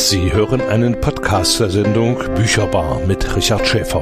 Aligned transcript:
Sie 0.00 0.32
hören 0.32 0.60
einen 0.60 1.00
Podcast 1.00 1.58
der 1.58 1.70
Sendung 1.70 2.18
Bücherbar 2.36 3.00
mit 3.00 3.34
Richard 3.34 3.66
Schäfer. 3.66 4.00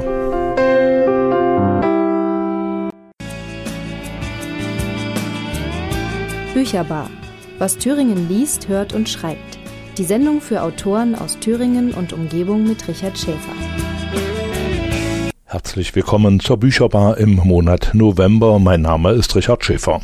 Bücherbar. 6.53 7.09
Was 7.59 7.79
Thüringen 7.79 8.29
liest, 8.29 8.69
hört 8.69 8.93
und 8.93 9.09
schreibt. 9.09 9.59
Die 9.97 10.05
Sendung 10.05 10.43
für 10.43 10.61
Autoren 10.61 11.15
aus 11.15 11.39
Thüringen 11.39 11.95
und 11.95 12.13
Umgebung 12.13 12.69
mit 12.69 12.87
Richard 12.87 13.17
Schäfer. 13.17 13.55
Herzlich 15.47 15.95
willkommen 15.95 16.41
zur 16.41 16.59
Bücherbar 16.59 17.17
im 17.17 17.37
Monat 17.37 17.93
November. 17.95 18.59
Mein 18.59 18.83
Name 18.83 19.13
ist 19.13 19.35
Richard 19.35 19.65
Schäfer. 19.65 20.03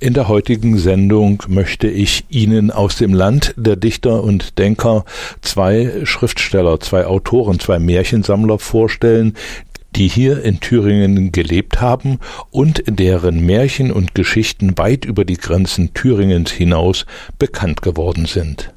In 0.00 0.14
der 0.14 0.28
heutigen 0.28 0.78
Sendung 0.78 1.42
möchte 1.48 1.88
ich 1.88 2.24
Ihnen 2.28 2.70
aus 2.70 2.96
dem 2.96 3.14
Land 3.14 3.54
der 3.56 3.76
Dichter 3.76 4.22
und 4.22 4.58
Denker 4.58 5.04
zwei 5.40 6.04
Schriftsteller, 6.04 6.80
zwei 6.80 7.06
Autoren, 7.06 7.58
zwei 7.58 7.78
Märchensammler 7.78 8.58
vorstellen, 8.58 9.34
die 9.96 10.08
hier 10.08 10.42
in 10.42 10.60
Thüringen 10.60 11.32
gelebt 11.32 11.80
haben 11.80 12.18
und 12.50 12.82
deren 12.86 13.44
Märchen 13.44 13.90
und 13.90 14.14
Geschichten 14.14 14.76
weit 14.76 15.04
über 15.04 15.24
die 15.24 15.38
Grenzen 15.38 15.94
Thüringens 15.94 16.50
hinaus 16.50 17.06
bekannt 17.38 17.82
geworden 17.82 18.26
sind. 18.26 18.74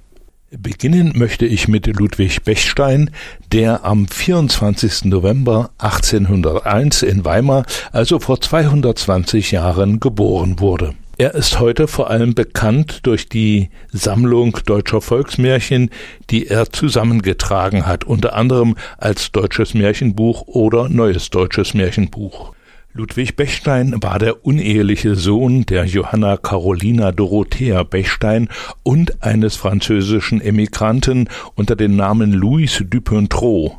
Beginnen 0.58 1.14
möchte 1.16 1.46
ich 1.46 1.68
mit 1.68 1.86
Ludwig 1.86 2.42
Bechstein, 2.44 3.12
der 3.52 3.86
am 3.86 4.08
24. 4.08 5.06
November 5.06 5.70
1801 5.78 7.04
in 7.04 7.24
Weimar, 7.24 7.68
also 7.92 8.20
vor 8.20 8.42
220 8.42 9.52
Jahren, 9.52 10.00
geboren 10.00 10.60
wurde. 10.60 10.96
Er 11.20 11.36
ist 11.36 11.60
heute 11.60 11.88
vor 11.88 12.10
allem 12.10 12.34
bekannt 12.34 13.02
durch 13.04 13.30
die 13.30 13.70
Sammlung 13.92 14.58
deutscher 14.66 15.02
Volksmärchen, 15.02 15.92
die 16.32 16.48
er 16.48 16.72
zusammengetragen 16.72 17.86
hat, 17.86 18.06
unter 18.06 18.34
anderem 18.34 18.76
als 18.98 19.32
Deutsches 19.32 19.76
Märchenbuch 19.76 20.48
oder 20.48 20.90
Neues 20.90 21.30
Deutsches 21.30 21.76
Märchenbuch. 21.76 22.54
Ludwig 22.92 23.36
Bechstein 23.36 24.02
war 24.02 24.18
der 24.18 24.44
uneheliche 24.46 25.16
Sohn 25.16 25.64
der 25.68 25.86
Johanna 25.86 26.38
Carolina 26.38 27.12
Dorothea 27.12 27.84
Bechstein 27.84 28.50
und 28.82 29.22
eines 29.22 29.56
französischen 29.56 30.42
Emigranten 30.42 31.30
unter 31.54 31.76
dem 31.76 31.96
Namen 31.96 32.34
Louis 32.34 32.84
Dupontrot. 32.90 33.74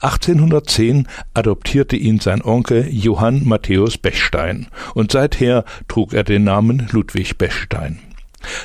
1810 0.00 1.06
adoptierte 1.34 1.96
ihn 1.96 2.18
sein 2.18 2.40
Onkel 2.40 2.88
Johann 2.90 3.44
Matthäus 3.44 3.98
Bechstein 3.98 4.68
und 4.94 5.12
seither 5.12 5.66
trug 5.86 6.14
er 6.14 6.24
den 6.24 6.44
Namen 6.44 6.88
Ludwig 6.90 7.36
Bechstein. 7.36 7.98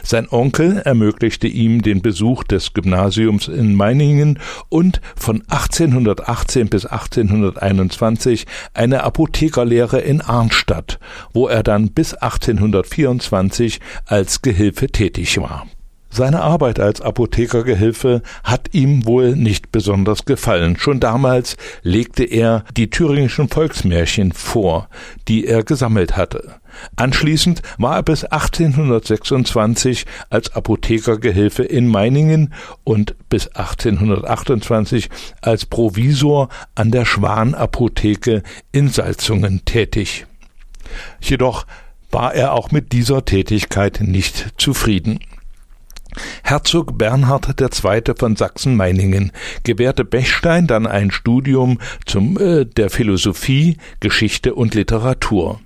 Sein 0.03 0.27
Onkel 0.29 0.77
ermöglichte 0.77 1.47
ihm 1.47 1.81
den 1.81 2.01
Besuch 2.01 2.43
des 2.43 2.73
Gymnasiums 2.73 3.47
in 3.47 3.75
Meiningen 3.75 4.39
und 4.69 5.01
von 5.15 5.43
1818 5.49 6.69
bis 6.69 6.85
1821 6.85 8.45
eine 8.73 9.03
Apothekerlehre 9.03 9.99
in 9.99 10.21
Arnstadt, 10.21 10.99
wo 11.33 11.47
er 11.47 11.63
dann 11.63 11.91
bis 11.91 12.13
1824 12.13 13.79
als 14.05 14.41
Gehilfe 14.41 14.87
tätig 14.87 15.39
war. 15.39 15.65
Seine 16.13 16.41
Arbeit 16.41 16.77
als 16.81 16.99
Apothekergehilfe 16.99 18.21
hat 18.43 18.73
ihm 18.73 19.05
wohl 19.05 19.37
nicht 19.37 19.71
besonders 19.71 20.25
gefallen. 20.25 20.75
Schon 20.77 20.99
damals 20.99 21.55
legte 21.83 22.25
er 22.25 22.65
die 22.75 22.89
thüringischen 22.89 23.47
Volksmärchen 23.47 24.33
vor, 24.33 24.89
die 25.29 25.47
er 25.47 25.63
gesammelt 25.63 26.17
hatte. 26.17 26.55
Anschließend 26.95 27.61
war 27.77 27.95
er 27.95 28.03
bis 28.03 28.23
1826 28.23 30.05
als 30.29 30.53
Apothekergehilfe 30.55 31.63
in 31.63 31.87
Meiningen 31.87 32.53
und 32.83 33.15
bis 33.29 33.47
1828 33.47 35.09
als 35.41 35.65
Provisor 35.65 36.49
an 36.75 36.91
der 36.91 37.05
Schwanapotheke 37.05 38.43
in 38.71 38.89
Salzungen 38.89 39.63
tätig. 39.65 40.25
Jedoch 41.21 41.65
war 42.11 42.33
er 42.33 42.53
auch 42.53 42.71
mit 42.71 42.91
dieser 42.91 43.23
Tätigkeit 43.23 44.01
nicht 44.01 44.53
zufrieden. 44.57 45.19
Herzog 46.43 46.97
Bernhard 46.97 47.55
II. 47.61 48.01
von 48.17 48.35
Sachsen-Meiningen 48.35 49.31
gewährte 49.63 50.03
Bechstein 50.03 50.67
dann 50.67 50.85
ein 50.85 51.09
Studium 51.11 51.79
zum, 52.05 52.37
äh, 52.37 52.65
der 52.65 52.89
Philosophie, 52.89 53.77
Geschichte 54.01 54.53
und 54.53 54.75
Literatur 54.75 55.61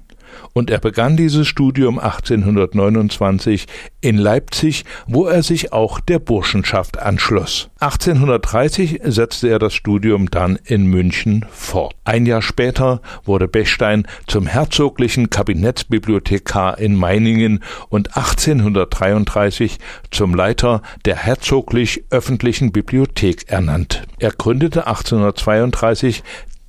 und 0.54 0.70
er 0.70 0.80
begann 0.80 1.18
dieses 1.18 1.48
Studium 1.48 2.00
1829 2.00 3.66
in 4.02 4.18
Leipzig, 4.18 4.86
wo 5.08 5.26
er 5.26 5.44
sich 5.44 5.74
auch 5.74 6.00
der 6.00 6.20
Burschenschaft 6.20 7.00
anschloss. 7.00 7.70
1830 7.80 9.02
setzte 9.04 9.50
er 9.50 9.60
das 9.60 9.74
Studium 9.74 10.30
dann 10.30 10.58
in 10.64 10.86
München 10.86 11.46
fort. 11.52 11.96
Ein 12.04 12.26
Jahr 12.26 12.42
später 12.42 13.02
wurde 13.24 13.48
Bechstein 13.48 14.08
zum 14.28 14.48
herzoglichen 14.48 15.30
Kabinettsbibliothekar 15.30 16.78
in 16.80 16.96
Meiningen 16.96 17.64
und 17.90 18.16
1833 18.16 19.78
zum 20.12 20.36
Leiter 20.36 20.82
der 21.06 21.16
herzoglich 21.16 22.04
öffentlichen 22.10 22.72
Bibliothek 22.72 23.50
ernannt. 23.50 24.04
Er 24.20 24.32
gründete 24.32 24.88
1832 24.88 26.24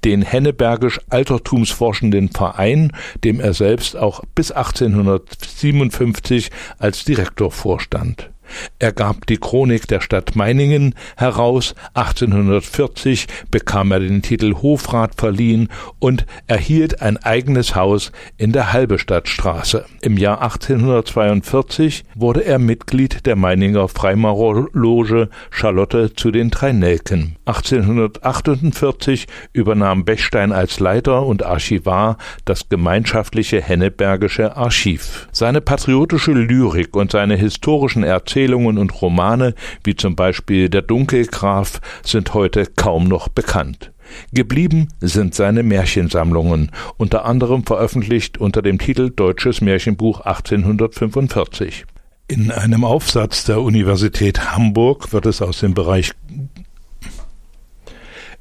den 0.06 0.22
Hennebergisch 0.22 1.00
Altertumsforschenden 1.10 2.28
Verein, 2.28 2.92
dem 3.24 3.40
er 3.40 3.52
selbst 3.54 3.96
auch 3.96 4.22
bis 4.36 4.52
1857 4.52 6.50
als 6.78 7.04
Direktor 7.04 7.50
vorstand 7.50 8.30
er 8.78 8.92
gab 8.92 9.26
die 9.26 9.38
Chronik 9.38 9.88
der 9.88 10.00
Stadt 10.00 10.36
Meiningen 10.36 10.94
heraus, 11.16 11.74
1840 11.94 13.26
bekam 13.50 13.92
er 13.92 14.00
den 14.00 14.22
Titel 14.22 14.54
Hofrat 14.54 15.14
verliehen 15.16 15.68
und 15.98 16.26
erhielt 16.46 17.02
ein 17.02 17.16
eigenes 17.16 17.74
Haus 17.74 18.12
in 18.36 18.52
der 18.52 18.72
Halbestadtstraße. 18.72 19.84
Im 20.02 20.16
Jahr 20.16 20.42
1842 20.42 22.04
wurde 22.14 22.44
er 22.44 22.58
Mitglied 22.58 23.26
der 23.26 23.36
Meininger 23.36 23.88
Freimaurerloge 23.88 25.28
Charlotte 25.50 26.14
zu 26.14 26.30
den 26.30 26.50
drei 26.50 26.72
Nelken. 26.72 27.36
1848 27.46 29.26
übernahm 29.52 30.04
Bechstein 30.04 30.52
als 30.52 30.80
Leiter 30.80 31.24
und 31.26 31.44
Archivar 31.44 32.18
das 32.44 32.68
gemeinschaftliche 32.68 33.62
Hennebergische 33.62 34.56
Archiv. 34.56 35.28
Seine 35.32 35.60
patriotische 35.60 36.32
Lyrik 36.32 36.96
und 36.96 37.12
seine 37.12 37.36
historischen 37.36 38.02
Erzählungen 38.02 38.35
Erzählungen 38.36 38.76
und 38.76 39.00
Romane, 39.00 39.54
wie 39.82 39.96
zum 39.96 40.14
Beispiel 40.14 40.68
Der 40.68 40.82
Dunkelgraf, 40.82 41.80
sind 42.04 42.34
heute 42.34 42.66
kaum 42.66 43.04
noch 43.08 43.28
bekannt. 43.28 43.92
Geblieben 44.30 44.88
sind 45.00 45.34
seine 45.34 45.62
Märchensammlungen, 45.62 46.70
unter 46.98 47.24
anderem 47.24 47.64
veröffentlicht 47.64 48.36
unter 48.36 48.60
dem 48.60 48.78
Titel 48.78 49.08
Deutsches 49.08 49.62
Märchenbuch 49.62 50.20
1845. 50.20 51.86
In 52.28 52.50
einem 52.50 52.84
Aufsatz 52.84 53.44
der 53.44 53.62
Universität 53.62 54.54
Hamburg 54.54 55.14
wird 55.14 55.24
es 55.24 55.40
aus 55.40 55.60
dem 55.60 55.72
Bereich 55.72 56.12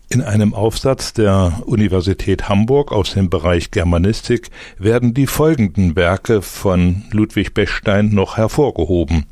in 0.08 0.22
einem 0.22 0.54
Aufsatz 0.54 1.14
der 1.14 1.64
Universität 1.66 2.48
Hamburg 2.48 2.92
aus 2.92 3.14
dem 3.14 3.30
Bereich 3.30 3.72
Germanistik 3.72 4.50
werden 4.78 5.16
die 5.16 5.26
folgenden 5.26 5.96
Werke 5.96 6.44
von 6.44 7.04
Ludwig 7.12 7.54
Bechstein 7.56 8.10
noch 8.10 8.38
hervorgehoben. 8.38 9.26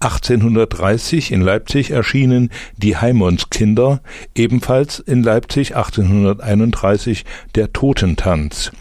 1830 0.00 1.30
in 1.30 1.42
Leipzig 1.42 1.90
erschienen 1.90 2.50
Die 2.78 2.96
Heimonskinder, 2.96 4.00
ebenfalls 4.34 4.98
in 4.98 5.22
Leipzig 5.22 5.76
1831 5.76 7.24
Der 7.54 7.72
Totentanz. 7.72 8.72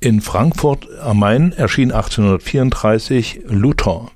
In 0.00 0.22
Frankfurt 0.22 0.88
am 1.00 1.18
Main 1.18 1.52
erschien 1.52 1.92
1834 1.92 3.40
Luther. 3.48 4.10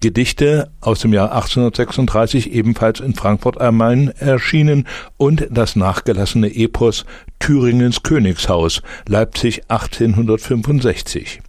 Gedichte 0.00 0.70
aus 0.80 1.00
dem 1.00 1.12
Jahr 1.12 1.32
1836 1.32 2.52
ebenfalls 2.52 3.00
in 3.00 3.14
Frankfurt 3.14 3.60
am 3.60 3.76
Main 3.76 4.08
erschienen 4.18 4.86
und 5.16 5.46
das 5.50 5.76
nachgelassene 5.76 6.54
Epos 6.54 7.04
Thüringens 7.38 8.02
Königshaus 8.02 8.82
Leipzig 9.06 9.62
1865. 9.68 11.40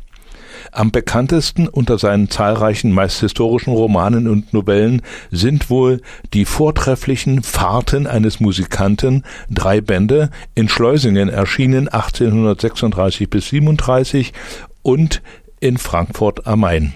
Am 0.73 0.89
bekanntesten 0.89 1.67
unter 1.67 1.99
seinen 1.99 2.31
zahlreichen 2.31 2.91
meist 2.91 3.19
historischen 3.19 3.73
Romanen 3.73 4.27
und 4.27 4.53
Novellen 4.53 5.03
sind 5.29 5.69
wohl 5.69 6.01
die 6.33 6.45
vortrefflichen 6.45 7.43
Fahrten 7.43 8.07
eines 8.07 8.39
Musikanten, 8.39 9.23
drei 9.51 9.81
Bände, 9.81 10.31
in 10.55 10.67
Schleusingen 10.69 11.29
erschienen 11.29 11.89
1836 11.89 13.29
bis 13.29 13.49
37 13.49 14.33
und 14.81 15.21
in 15.59 15.77
Frankfurt 15.77 16.47
am 16.47 16.61
Main 16.61 16.93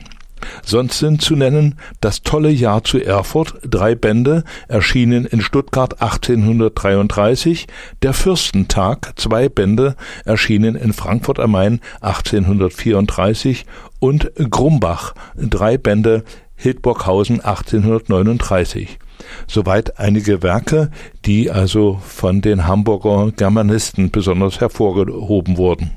Sonst 0.64 1.00
sind 1.00 1.22
zu 1.22 1.36
nennen 1.36 1.76
Das 2.02 2.22
tolle 2.24 2.50
Jahr 2.50 2.84
zu 2.84 3.00
Erfurt, 3.04 3.56
drei 3.64 3.96
Bände, 3.96 4.44
erschienen 4.68 5.26
in 5.26 5.42
Stuttgart 5.42 6.02
1833, 6.02 7.68
Der 8.02 8.14
Fürstentag, 8.14 9.14
zwei 9.16 9.50
Bände, 9.50 9.96
erschienen 10.26 10.76
in 10.76 10.94
Frankfurt 10.94 11.40
am 11.40 11.52
Main 11.52 11.82
1834 12.02 13.66
und 14.00 14.32
Grumbach, 14.50 15.14
drei 15.36 15.78
Bände, 15.78 16.24
Hildburghausen 16.56 17.42
1839. 17.42 19.00
Soweit 19.48 20.00
einige 20.00 20.44
Werke, 20.44 20.92
die 21.26 21.52
also 21.52 22.00
von 22.04 22.42
den 22.42 22.68
Hamburger 22.68 23.32
Germanisten 23.32 24.12
besonders 24.12 24.60
hervorgehoben 24.60 25.58
wurden. 25.58 25.97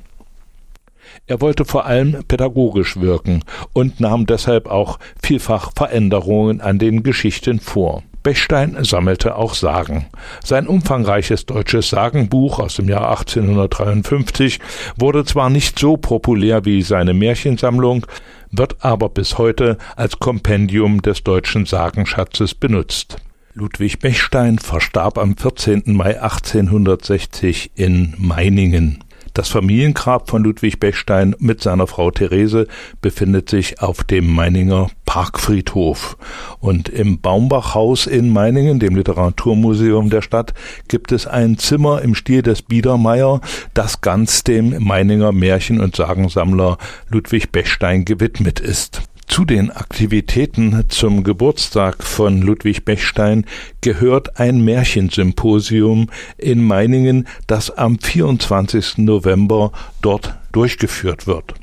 Er 1.27 1.41
wollte 1.41 1.65
vor 1.65 1.87
allem 1.87 2.25
pädagogisch 2.27 2.97
wirken 2.97 3.45
und 3.73 4.01
nahm 4.01 4.27
deshalb 4.27 4.69
auch 4.69 4.99
vielfach 5.23 5.73
Veränderungen 5.75 6.61
an 6.61 6.79
den 6.79 7.03
Geschichten 7.03 7.61
vor. 7.61 8.03
Bechstein 8.23 8.77
sammelte 8.85 9.37
auch 9.37 9.55
Sagen. 9.55 10.07
Sein 10.45 10.67
umfangreiches 10.67 11.47
deutsches 11.47 11.89
Sagenbuch 11.89 12.59
aus 12.59 12.77
dem 12.77 12.89
Jahr 12.89 13.09
1853 13.11 14.61
wurde 14.99 15.25
zwar 15.25 15.49
nicht 15.49 15.79
so 15.79 15.97
populär 15.97 16.65
wie 16.67 16.83
seine 16.83 17.15
Märchensammlung, 17.15 18.07
wird 18.51 18.85
aber 18.85 19.09
bis 19.09 19.39
heute 19.39 19.79
als 19.97 20.19
Kompendium 20.19 21.01
des 21.01 21.25
deutschen 21.25 21.65
Sagenschatzes 21.65 22.55
benutzt. 22.55 23.17
Ludwig 23.55 23.99
Bechstein 23.99 24.59
verstarb 24.59 25.19
am 25.19 25.37
14. 25.37 25.83
Mai 25.87 26.21
1860 26.21 27.73
in 27.75 28.15
Meiningen. 28.19 29.03
Das 29.35 29.49
Familiengrab 29.49 30.29
von 30.29 30.43
Ludwig 30.43 30.81
Bechstein 30.81 31.37
mit 31.39 31.63
seiner 31.63 31.87
Frau 31.87 32.11
Therese 32.11 32.67
befindet 33.01 33.49
sich 33.49 33.81
auf 33.81 34.03
dem 34.03 34.27
Meininger 34.27 34.91
Parkfriedhof. 35.07 36.17
Und 36.61 36.89
im 36.89 37.21
Baumbachhaus 37.21 38.07
in 38.07 38.31
Meiningen, 38.31 38.81
dem 38.81 38.97
Literaturmuseum 38.97 40.11
der 40.11 40.23
Stadt, 40.23 40.55
gibt 40.89 41.13
es 41.13 41.27
ein 41.27 41.59
Zimmer 41.59 42.03
im 42.03 42.15
Stil 42.15 42.43
des 42.43 42.63
Biedermeier, 42.63 43.41
das 43.75 44.01
ganz 44.01 44.45
dem 44.45 44.83
Meininger 44.83 45.33
Märchen- 45.33 45.81
und 45.81 45.97
Sagensammler 45.97 46.79
Ludwig 47.09 47.53
Bechstein 47.53 48.05
gewidmet 48.05 48.61
ist. 48.61 49.03
Zu 49.31 49.45
den 49.45 49.71
Aktivitäten 49.71 50.87
zum 50.89 51.23
Geburtstag 51.23 52.03
von 52.03 52.43
Ludwig 52.43 52.85
Bechstein 52.85 53.47
gehört 53.81 54.41
ein 54.41 54.65
Märchensymposium 54.65 56.11
in 56.37 56.65
Meiningen, 56.65 57.29
das 57.47 57.71
am 57.71 58.01
24. 58.01 58.99
November 58.99 59.71
dort 60.03 60.35
durchgeführt 60.51 61.29
wird. 61.29 61.55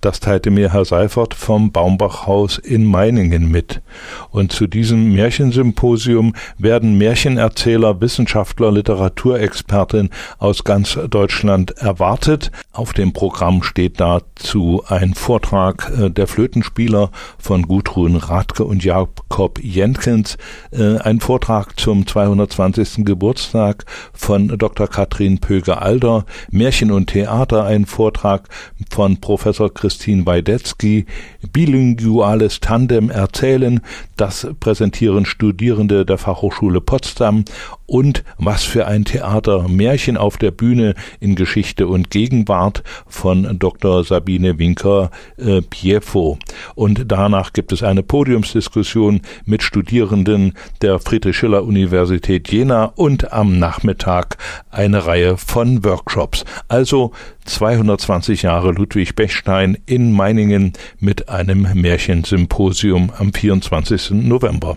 Das 0.00 0.20
teilte 0.20 0.52
mir 0.52 0.72
Herr 0.72 0.84
Seifert 0.84 1.34
vom 1.34 1.72
Baumbachhaus 1.72 2.58
in 2.58 2.84
Meiningen 2.84 3.50
mit. 3.50 3.82
Und 4.30 4.52
zu 4.52 4.68
diesem 4.68 5.12
Märchensymposium 5.12 6.34
werden 6.56 6.96
Märchenerzähler, 6.98 8.00
Wissenschaftler, 8.00 8.70
Literaturexperten 8.70 10.10
aus 10.38 10.62
ganz 10.62 10.96
Deutschland 11.10 11.72
erwartet. 11.78 12.52
Auf 12.70 12.92
dem 12.92 13.12
Programm 13.12 13.64
steht 13.64 13.98
dazu 13.98 14.84
ein 14.86 15.14
Vortrag 15.14 15.90
äh, 15.98 16.10
der 16.10 16.28
Flötenspieler 16.28 17.10
von 17.36 17.62
Gudrun 17.62 18.14
Radke 18.14 18.64
und 18.64 18.84
Jakob 18.84 19.58
Jenkins, 19.60 20.36
äh, 20.70 20.98
ein 20.98 21.18
Vortrag 21.18 21.78
zum 21.80 22.06
220. 22.06 23.04
Geburtstag 23.04 23.84
von 24.12 24.46
Dr. 24.46 24.86
Katrin 24.86 25.40
Pöger-Alder, 25.40 26.24
Märchen 26.52 26.92
und 26.92 27.08
Theater, 27.08 27.64
ein 27.64 27.84
Vortrag 27.84 28.48
von 28.90 29.20
Professor 29.20 29.74
Christian 29.74 29.87
Christine 29.88 30.26
Weidetzky, 30.26 31.06
bilinguales 31.50 32.60
Tandem 32.60 33.08
erzählen, 33.08 33.80
das 34.16 34.46
präsentieren 34.60 35.24
Studierende 35.24 36.04
der 36.04 36.18
Fachhochschule 36.18 36.82
Potsdam 36.82 37.46
und 37.88 38.22
Was 38.36 38.62
für 38.62 38.86
ein 38.86 39.04
Theater 39.04 39.66
Märchen 39.66 40.16
auf 40.16 40.36
der 40.36 40.52
Bühne 40.52 40.94
in 41.18 41.34
Geschichte 41.34 41.88
und 41.88 42.10
Gegenwart 42.10 42.84
von 43.06 43.58
Dr. 43.58 44.04
Sabine 44.04 44.58
Winker 44.58 45.10
äh, 45.38 45.62
Piefo. 45.62 46.38
Und 46.76 47.06
danach 47.08 47.52
gibt 47.52 47.72
es 47.72 47.82
eine 47.82 48.02
Podiumsdiskussion 48.02 49.22
mit 49.46 49.62
Studierenden 49.62 50.52
der 50.82 51.00
Friedrich 51.00 51.36
Schiller 51.36 51.64
Universität 51.64 52.52
Jena 52.52 52.84
und 52.94 53.32
am 53.32 53.58
Nachmittag 53.58 54.36
eine 54.70 55.06
Reihe 55.06 55.36
von 55.38 55.82
Workshops. 55.82 56.44
Also 56.68 57.12
220 57.46 58.42
Jahre 58.42 58.72
Ludwig 58.72 59.16
Bechstein 59.16 59.78
in 59.86 60.12
Meiningen 60.12 60.74
mit 61.00 61.30
einem 61.30 61.66
Märchensymposium 61.74 63.10
am 63.16 63.32
24. 63.32 64.10
November. 64.10 64.76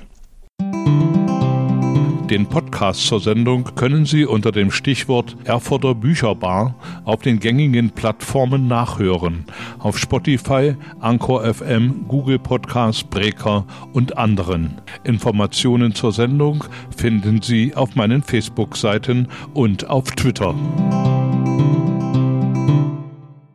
Den 2.31 2.48
Podcast 2.48 3.07
zur 3.07 3.19
Sendung 3.19 3.66
können 3.75 4.06
Sie 4.06 4.24
unter 4.24 4.54
dem 4.54 4.72
Stichwort 4.72 5.36
Erfurter 5.44 5.94
Bücherbar 5.94 6.75
auf 7.04 7.19
den 7.24 7.42
gängigen 7.42 7.89
Plattformen 7.89 8.69
nachhören. 8.69 9.44
Auf 9.80 9.98
Spotify, 9.98 10.75
Anchor 11.01 11.44
FM, 11.54 12.06
Google 12.07 12.39
Podcasts, 12.39 13.04
Breaker 13.04 13.66
und 13.92 14.18
anderen. 14.18 14.80
Informationen 15.04 15.94
zur 15.94 16.13
Sendung 16.13 16.63
finden 16.95 17.42
Sie 17.42 17.75
auf 17.75 17.95
meinen 17.98 18.24
Facebook-Seiten 18.24 19.28
und 19.54 19.89
auf 19.89 20.10
Twitter. 20.12 20.56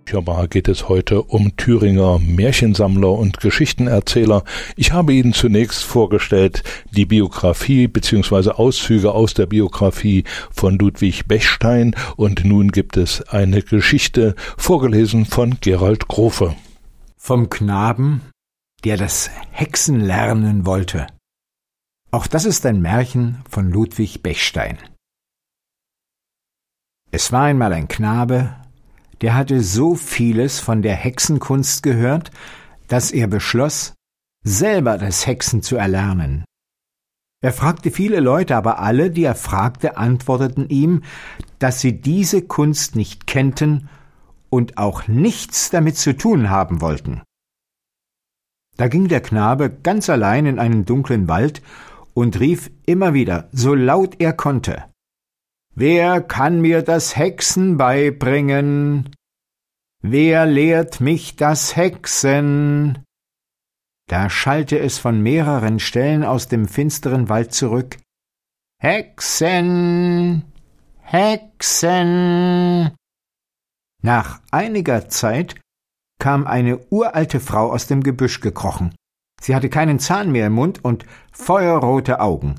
Bücherbar 0.07 0.47
geht 0.47 0.69
es 0.69 0.89
heute 0.89 1.21
um 1.21 1.57
Thüringer 1.57 2.21
Märchensammler 2.21 3.11
und 3.11 3.41
Geschichtenerzähler. 3.41 4.45
Ich 4.77 4.93
habe 4.93 5.13
Ihnen 5.13 5.33
zunächst 5.33 5.83
vorgestellt 5.83 6.63
die 6.93 7.07
Biografie 7.07 7.89
bzw. 7.89 8.51
Auszüge 8.51 9.11
aus 9.11 9.35
der 9.35 9.47
Biografie 9.47 10.23
von 10.53 10.79
Ludwig 10.79 11.27
Bechstein 11.27 11.97
und 12.15 12.45
nun 12.45 12.71
gibt 12.71 12.97
es 12.97 13.21
eine 13.31 13.63
Geschichte 13.63 14.37
vorgelesen 14.57 15.25
von 15.25 15.59
Gerald 15.61 16.07
Grofe. 16.07 16.55
Vom 17.17 17.51
Knaben, 17.51 18.21
der 18.85 18.99
das 18.99 19.29
Hexen 19.51 19.99
lernen 19.99 20.67
wollte. 20.67 21.09
Auch 22.13 22.29
das 22.29 22.45
ist 22.45 22.65
ein 22.65 22.81
Märchen 22.81 23.43
von 23.51 23.73
Ludwig 23.73 24.23
Bechstein. 24.23 24.79
Es 27.11 27.33
war 27.33 27.43
einmal 27.43 27.73
ein 27.73 27.89
Knabe, 27.89 28.55
der 29.21 29.35
hatte 29.35 29.63
so 29.63 29.95
vieles 29.95 30.61
von 30.61 30.83
der 30.83 30.95
Hexenkunst 30.95 31.83
gehört, 31.83 32.31
dass 32.89 33.11
er 33.11 33.27
beschloss, 33.27 33.95
selber 34.45 34.99
das 34.99 35.27
Hexen 35.27 35.63
zu 35.63 35.77
erlernen. 35.77 36.45
Er 37.43 37.53
fragte 37.53 37.91
viele 37.91 38.21
Leute, 38.21 38.57
aber 38.57 38.79
alle, 38.79 39.11
die 39.11 39.25
er 39.25 39.35
fragte, 39.35 39.97
antworteten 39.97 40.69
ihm, 40.69 41.03
dass 41.59 41.81
sie 41.81 42.01
diese 42.01 42.43
Kunst 42.43 42.97
nicht 42.97 43.27
kennten 43.27 43.89
und 44.51 44.79
auch 44.79 45.09
nichts 45.09 45.71
damit 45.71 45.97
zu 45.97 46.17
tun 46.17 46.51
haben 46.51 46.81
wollten. 46.81 47.23
Da 48.77 48.89
ging 48.89 49.09
der 49.09 49.21
Knabe 49.21 49.71
ganz 49.71 50.09
allein 50.11 50.47
in 50.47 50.59
einen 50.59 50.85
dunklen 50.85 51.29
Wald 51.29 51.63
und 52.15 52.41
rief 52.41 52.71
immer 52.85 53.15
wieder, 53.15 53.49
so 53.53 53.75
laut 53.75 54.17
er 54.19 54.33
konnte 54.33 54.85
Wer 55.79 56.23
kann 56.23 56.63
mir 56.63 56.81
das 56.81 57.19
Hexen 57.19 57.77
beibringen? 57.77 59.11
Wer 60.01 60.47
lehrt 60.47 61.03
mich 61.03 61.37
das 61.37 61.77
Hexen? 61.77 63.05
Da 64.09 64.31
schallte 64.31 64.79
es 64.79 64.97
von 64.97 65.21
mehreren 65.21 65.79
Stellen 65.79 66.25
aus 66.25 66.49
dem 66.49 66.67
finsteren 66.67 67.29
Wald 67.29 67.53
zurück. 67.53 67.99
Hexen. 68.79 70.51
Hexen. 71.03 72.93
Nach 74.03 74.41
einiger 74.51 75.11
Zeit 75.11 75.61
kam 76.19 76.47
eine 76.47 76.79
uralte 76.89 77.39
Frau 77.39 77.71
aus 77.71 77.87
dem 77.87 78.03
Gebüsch 78.03 78.41
gekrochen. 78.41 78.95
Sie 79.43 79.55
hatte 79.55 79.69
keinen 79.69 79.99
Zahn 79.99 80.33
mehr 80.33 80.47
im 80.47 80.55
Mund 80.55 80.83
und 80.83 81.05
feuerrote 81.33 82.21
Augen. 82.21 82.55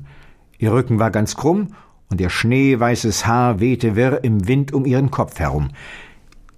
Ihr 0.58 0.72
Rücken 0.72 1.00
war 1.00 1.10
ganz 1.10 1.34
krumm 1.34 1.74
und 2.10 2.20
ihr 2.20 2.30
schneeweißes 2.30 3.26
Haar 3.26 3.60
wehte 3.60 3.96
wirr 3.96 4.24
im 4.24 4.48
Wind 4.48 4.72
um 4.72 4.84
ihren 4.84 5.10
Kopf 5.10 5.38
herum. 5.38 5.68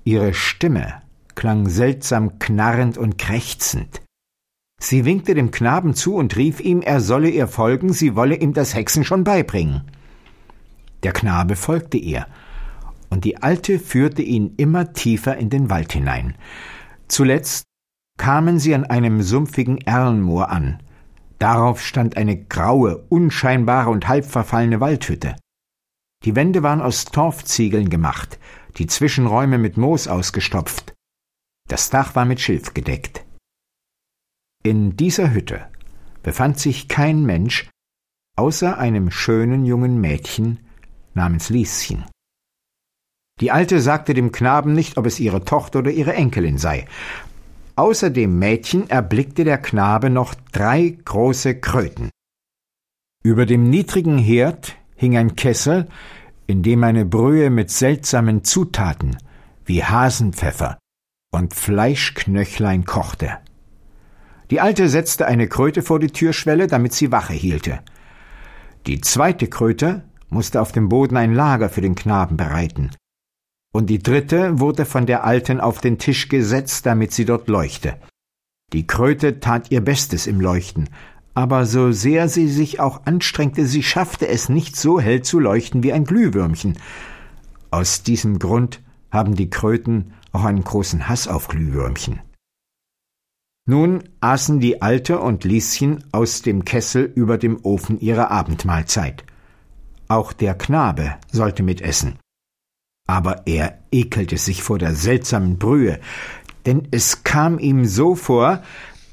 Ihre 0.05 0.35
Stimme 0.35 1.03
klang 1.35 1.69
seltsam 1.69 2.39
knarrend 2.39 2.99
und 2.99 3.19
krächzend. 3.19 4.03
Sie 4.81 5.05
winkte 5.05 5.35
dem 5.35 5.51
Knaben 5.51 5.95
zu 5.95 6.15
und 6.15 6.37
rief 6.37 6.61
ihm, 6.61 6.81
er 6.81 7.01
solle 7.01 7.29
ihr 7.29 7.49
folgen, 7.49 7.93
sie 7.93 8.17
wolle 8.17 8.37
ihm 8.37 8.55
das 8.55 8.75
Hexen 8.75 9.05
schon 9.05 9.25
beibringen. 9.25 9.83
Der 11.03 11.13
Knabe 11.13 11.57
folgte 11.57 11.99
ihr, 11.99 12.27
und 13.11 13.25
die 13.25 13.43
Alte 13.43 13.79
führte 13.79 14.23
ihn 14.23 14.55
immer 14.57 14.93
tiefer 14.93 15.37
in 15.37 15.51
den 15.51 15.69
Wald 15.69 15.93
hinein. 15.93 16.35
Zuletzt 17.09 17.65
kamen 18.17 18.59
sie 18.59 18.75
an 18.75 18.85
einem 18.85 19.23
sumpfigen 19.23 19.79
Erlenmoor 19.79 20.51
an. 20.51 20.79
Darauf 21.41 21.81
stand 21.81 22.17
eine 22.17 22.37
graue, 22.45 22.99
unscheinbare 23.09 23.91
und 23.91 24.07
halb 24.09 24.27
verfallene 24.27 24.81
Waldhütte. 24.81 25.37
Die 26.25 26.37
Wände 26.37 26.63
waren 26.63 26.83
aus 26.83 27.07
Torfziegeln 27.07 27.89
gemacht, 27.89 28.39
die 28.77 28.87
Zwischenräume 28.87 29.57
mit 29.57 29.79
Moos 29.79 30.07
ausgestopft. 30.07 30.93
Das 31.67 31.89
Dach 31.89 32.15
war 32.15 32.27
mit 32.27 32.41
Schilf 32.41 32.75
gedeckt. 32.75 33.25
In 34.63 34.97
dieser 34.97 35.33
Hütte 35.33 35.67
befand 36.23 36.59
sich 36.59 36.89
kein 36.89 37.25
Mensch 37.25 37.71
außer 38.37 38.77
einem 38.77 39.11
schönen 39.11 39.65
jungen 39.65 39.99
Mädchen 39.99 40.61
namens 41.15 41.49
Lieschen. 41.49 42.05
Die 43.41 43.51
Alte 43.51 43.81
sagte 43.81 44.13
dem 44.13 44.33
Knaben 44.33 44.75
nicht, 44.75 44.99
ob 44.99 45.07
es 45.07 45.19
ihre 45.19 45.45
Tochter 45.47 45.79
oder 45.79 45.91
ihre 45.91 46.13
Enkelin 46.13 46.59
sei, 46.59 46.87
Außer 47.77 48.11
dem 48.11 48.39
Mädchen 48.39 48.91
erblickte 48.91 49.45
der 49.45 49.59
Knabe 49.59 50.11
noch 50.11 50.35
drei 50.53 50.97
große 51.05 51.61
Kröten. 51.61 52.11
Über 53.23 53.47
dem 53.47 53.69
niedrigen 53.69 54.19
Herd 54.19 54.77
hing 54.97 55.17
ein 55.17 55.37
Kessel, 55.37 55.89
in 56.47 56.63
dem 56.63 56.83
eine 56.85 57.05
Brühe 57.05 57.51
mit 57.51 57.71
seltsamen 57.71 58.45
Zutaten 58.45 59.17
wie 59.65 59.85
Hasenpfeffer 59.85 60.79
und 61.33 61.55
Fleischknöchlein 61.55 62.85
kochte. 62.85 63.39
Die 64.51 64.61
Alte 64.61 64.89
setzte 64.89 65.27
eine 65.27 65.49
Kröte 65.49 65.83
vor 65.83 66.01
die 66.01 66.11
Türschwelle, 66.11 66.67
damit 66.67 66.93
sie 66.93 67.13
Wache 67.13 67.35
hielte. 67.35 67.81
Die 68.87 69.01
zweite 69.01 69.47
Kröte 69.47 70.03
musste 70.29 70.61
auf 70.61 70.73
dem 70.73 70.89
Boden 70.89 71.17
ein 71.17 71.35
Lager 71.35 71.69
für 71.69 71.83
den 71.83 71.95
Knaben 71.95 72.37
bereiten. 72.37 72.91
Und 73.73 73.89
die 73.89 74.03
dritte 74.03 74.59
wurde 74.59 74.85
von 74.85 75.07
der 75.07 75.25
Alten 75.25 75.61
auf 75.61 75.81
den 75.81 75.99
Tisch 75.99 76.29
gesetzt, 76.29 76.87
damit 76.87 77.13
sie 77.13 77.25
dort 77.25 77.49
leuchte. 77.49 77.97
Die 78.73 78.87
Kröte 78.87 79.41
tat 79.41 79.71
ihr 79.71 79.81
Bestes 79.81 80.27
im 80.27 80.41
Leuchten, 80.41 80.89
aber 81.35 81.67
so 81.67 81.93
sehr 81.93 82.29
sie 82.29 82.49
sich 82.49 82.81
auch 82.81 83.07
anstrengte, 83.07 83.67
sie 83.67 83.83
schaffte 83.83 84.29
es 84.29 84.49
nicht 84.49 84.77
so 84.77 85.01
hell 85.01 85.23
zu 85.23 85.39
leuchten 85.39 85.83
wie 85.83 85.93
ein 85.93 86.05
Glühwürmchen. 86.05 86.79
Aus 87.71 88.03
diesem 88.03 88.39
Grund 88.39 88.81
haben 89.11 89.37
die 89.37 89.51
Kröten 89.51 90.13
auch 90.33 90.45
einen 90.45 90.65
großen 90.65 91.09
Hass 91.09 91.29
auf 91.29 91.49
Glühwürmchen. 91.49 92.21
Nun 93.67 94.03
aßen 94.21 94.59
die 94.59 94.83
Alte 94.83 95.21
und 95.21 95.45
Lieschen 95.45 96.05
aus 96.13 96.43
dem 96.43 96.65
Kessel 96.65 97.05
über 97.15 97.39
dem 97.39 97.65
Ofen 97.65 98.01
ihre 98.01 98.31
Abendmahlzeit. 98.31 99.25
Auch 100.09 100.33
der 100.33 100.55
Knabe 100.55 101.15
sollte 101.31 101.63
mitessen. 101.63 102.19
Aber 103.11 103.43
er 103.45 103.77
ekelte 103.91 104.39
sich 104.39 104.63
vor 104.63 104.79
der 104.79 104.95
seltsamen 104.95 105.59
Brühe, 105.59 105.99
denn 106.65 106.87
es 106.93 107.25
kam 107.25 107.59
ihm 107.59 107.85
so 107.85 108.15
vor, 108.15 108.63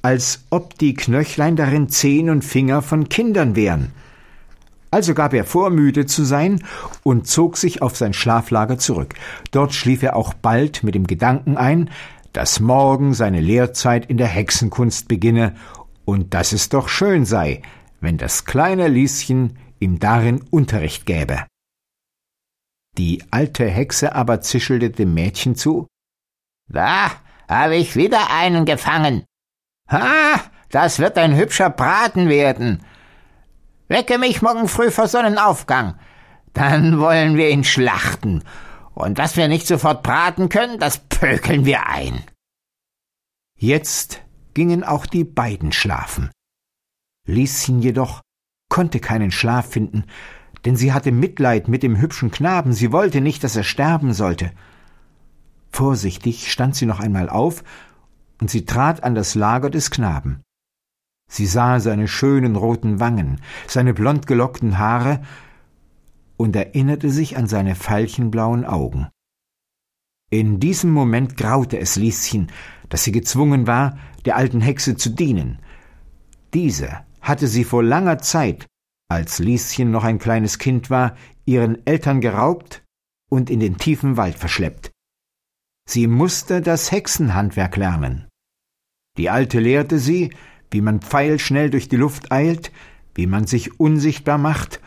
als 0.03 0.43
ob 0.51 0.77
die 0.77 0.93
Knöchlein 0.93 1.55
darin 1.55 1.89
Zehen 1.89 2.29
und 2.29 2.45
Finger 2.45 2.83
von 2.83 3.09
Kindern 3.09 3.55
wären. 3.55 3.93
Also 4.91 5.15
gab 5.15 5.33
er 5.33 5.45
vor, 5.45 5.71
müde 5.71 6.05
zu 6.05 6.25
sein, 6.25 6.63
und 7.01 7.25
zog 7.25 7.57
sich 7.57 7.81
auf 7.81 7.97
sein 7.97 8.13
Schlaflager 8.13 8.77
zurück. 8.77 9.15
Dort 9.49 9.73
schlief 9.73 10.03
er 10.03 10.15
auch 10.15 10.35
bald 10.35 10.83
mit 10.83 10.93
dem 10.93 11.07
Gedanken 11.07 11.57
ein, 11.57 11.89
dass 12.33 12.59
morgen 12.59 13.15
seine 13.15 13.41
Lehrzeit 13.41 14.05
in 14.05 14.17
der 14.17 14.27
Hexenkunst 14.27 15.07
beginne 15.07 15.55
und 16.05 16.35
dass 16.35 16.51
es 16.51 16.69
doch 16.69 16.87
schön 16.87 17.25
sei, 17.25 17.63
wenn 17.99 18.19
das 18.19 18.45
kleine 18.45 18.89
Lieschen 18.89 19.57
ihm 19.79 19.97
darin 19.97 20.41
Unterricht 20.51 21.07
gäbe. 21.07 21.45
Die 22.97 23.23
alte 23.31 23.65
Hexe 23.65 24.15
aber 24.15 24.41
zischelte 24.41 24.89
dem 24.89 25.13
Mädchen 25.13 25.55
zu 25.55 25.87
Da 26.67 27.11
habe 27.47 27.75
ich 27.75 27.95
wieder 27.95 28.31
einen 28.31 28.65
gefangen. 28.65 29.23
Ha, 29.89 30.41
das 30.69 30.99
wird 30.99 31.17
ein 31.17 31.35
hübscher 31.35 31.69
Braten 31.69 32.27
werden. 32.27 32.83
Wecke 33.87 34.17
mich 34.17 34.41
morgen 34.41 34.67
früh 34.67 34.91
vor 34.91 35.07
Sonnenaufgang. 35.07 35.97
Dann 36.53 36.99
wollen 36.99 37.37
wir 37.37 37.49
ihn 37.49 37.63
schlachten. 37.63 38.43
Und 38.93 39.17
was 39.17 39.37
wir 39.37 39.47
nicht 39.47 39.67
sofort 39.67 40.03
braten 40.03 40.49
können, 40.49 40.79
das 40.79 40.97
pökeln 40.97 41.65
wir 41.65 41.87
ein. 41.87 42.23
Jetzt 43.55 44.21
gingen 44.55 44.83
auch 44.83 45.05
die 45.05 45.23
beiden 45.23 45.71
schlafen. 45.71 46.31
Lieschen 47.25 47.79
jedoch 47.81 48.21
konnte 48.69 48.99
keinen 48.99 49.31
Schlaf 49.31 49.69
finden, 49.69 50.05
denn 50.65 50.75
sie 50.75 50.93
hatte 50.93 51.11
Mitleid 51.11 51.67
mit 51.67 51.83
dem 51.83 51.99
hübschen 51.99 52.31
Knaben, 52.31 52.73
sie 52.73 52.91
wollte 52.91 53.21
nicht, 53.21 53.43
dass 53.43 53.55
er 53.55 53.63
sterben 53.63 54.13
sollte. 54.13 54.51
Vorsichtig 55.71 56.51
stand 56.51 56.75
sie 56.75 56.85
noch 56.85 56.99
einmal 56.99 57.29
auf, 57.29 57.63
und 58.39 58.49
sie 58.49 58.65
trat 58.65 59.03
an 59.03 59.15
das 59.15 59.35
Lager 59.35 59.69
des 59.69 59.91
Knaben. 59.91 60.41
Sie 61.29 61.45
sah 61.45 61.79
seine 61.79 62.07
schönen 62.07 62.55
roten 62.55 62.99
Wangen, 62.99 63.41
seine 63.67 63.93
blond 63.93 64.27
gelockten 64.27 64.77
Haare 64.77 65.21
und 66.37 66.55
erinnerte 66.55 67.09
sich 67.09 67.35
an 67.35 67.47
seine 67.47 67.75
veilchenblauen 67.75 68.63
Augen. 68.63 69.07
In 70.29 70.59
diesem 70.59 70.91
Moment 70.91 71.37
graute 71.37 71.79
es 71.79 71.95
Lieschen, 71.95 72.51
dass 72.89 73.03
sie 73.03 73.11
gezwungen 73.11 73.67
war, 73.67 73.97
der 74.25 74.35
alten 74.35 74.61
Hexe 74.61 74.95
zu 74.95 75.09
dienen. 75.09 75.59
Diese 76.53 77.01
hatte 77.21 77.47
sie 77.47 77.63
vor 77.63 77.83
langer 77.83 78.19
Zeit, 78.19 78.67
als 79.09 79.39
Lieschen 79.39 79.91
noch 79.91 80.03
ein 80.03 80.19
kleines 80.19 80.59
Kind 80.59 80.89
war, 80.89 81.15
ihren 81.45 81.85
Eltern 81.85 82.21
geraubt 82.21 82.83
und 83.29 83.49
in 83.49 83.59
den 83.59 83.77
tiefen 83.77 84.17
Wald 84.17 84.37
verschleppt. 84.37 84.91
Sie 85.89 86.07
musste 86.07 86.61
das 86.61 86.91
Hexenhandwerk 86.91 87.77
lernen. 87.77 88.27
Die 89.17 89.29
Alte 89.29 89.59
lehrte 89.59 89.99
sie, 89.99 90.33
wie 90.69 90.81
man 90.81 91.01
pfeilschnell 91.01 91.69
durch 91.69 91.87
die 91.87 91.95
Luft 91.95 92.31
eilt, 92.31 92.71
wie 93.15 93.27
man 93.27 93.47
sich 93.47 93.79
unsichtbar 93.79 94.37
macht 94.37 94.81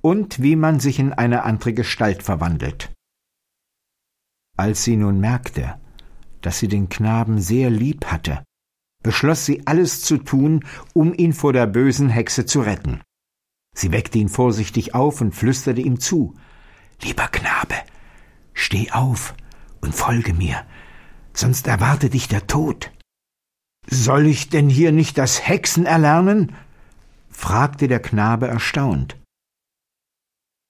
und 0.00 0.42
wie 0.42 0.56
man 0.56 0.80
sich 0.80 0.98
in 0.98 1.12
eine 1.12 1.44
andere 1.44 1.74
Gestalt 1.74 2.22
verwandelt. 2.22 2.92
Als 4.56 4.84
sie 4.84 4.96
nun 4.96 5.20
merkte, 5.20 5.78
dass 6.40 6.58
sie 6.58 6.68
den 6.68 6.88
Knaben 6.88 7.40
sehr 7.40 7.70
lieb 7.70 8.06
hatte, 8.06 8.42
beschloss 9.04 9.44
sie 9.44 9.66
alles 9.66 10.02
zu 10.02 10.18
tun, 10.18 10.64
um 10.94 11.12
ihn 11.14 11.32
vor 11.32 11.52
der 11.52 11.66
bösen 11.66 12.08
Hexe 12.08 12.46
zu 12.46 12.60
retten. 12.62 13.02
Sie 13.78 13.92
weckte 13.92 14.18
ihn 14.18 14.28
vorsichtig 14.28 14.96
auf 14.96 15.20
und 15.20 15.36
flüsterte 15.36 15.80
ihm 15.80 16.00
zu 16.00 16.34
Lieber 17.00 17.28
Knabe, 17.28 17.76
steh 18.52 18.90
auf 18.90 19.34
und 19.80 19.94
folge 19.94 20.34
mir, 20.34 20.66
sonst 21.32 21.68
erwarte 21.68 22.10
dich 22.10 22.26
der 22.26 22.48
Tod. 22.48 22.90
Soll 23.88 24.26
ich 24.26 24.48
denn 24.48 24.68
hier 24.68 24.90
nicht 24.90 25.16
das 25.16 25.46
Hexen 25.46 25.86
erlernen? 25.86 26.56
fragte 27.28 27.86
der 27.86 28.02
Knabe 28.02 28.48
erstaunt. 28.48 29.16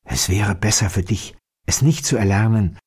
Es 0.05 0.29
wäre 0.29 0.55
besser 0.55 0.91
für 0.91 1.03
dich, 1.03 1.35
es 1.65 1.81
nicht 1.81 2.05
zu 2.05 2.19
erlernen. 2.19 2.79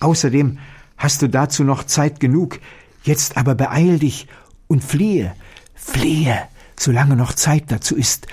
Außerdem 0.00 0.58
hast 0.98 1.22
du 1.22 1.30
dazu 1.30 1.64
noch 1.64 1.84
Zeit 1.84 2.20
genug, 2.20 2.60
jetzt 3.04 3.38
aber 3.38 3.54
beeil 3.54 3.98
dich 3.98 4.28
und 4.66 4.84
fliehe, 4.84 5.34
fliehe, 5.74 6.46
solange 6.78 7.16
noch 7.16 7.32
Zeit 7.32 7.72
dazu 7.72 7.96
ist, 7.96 8.26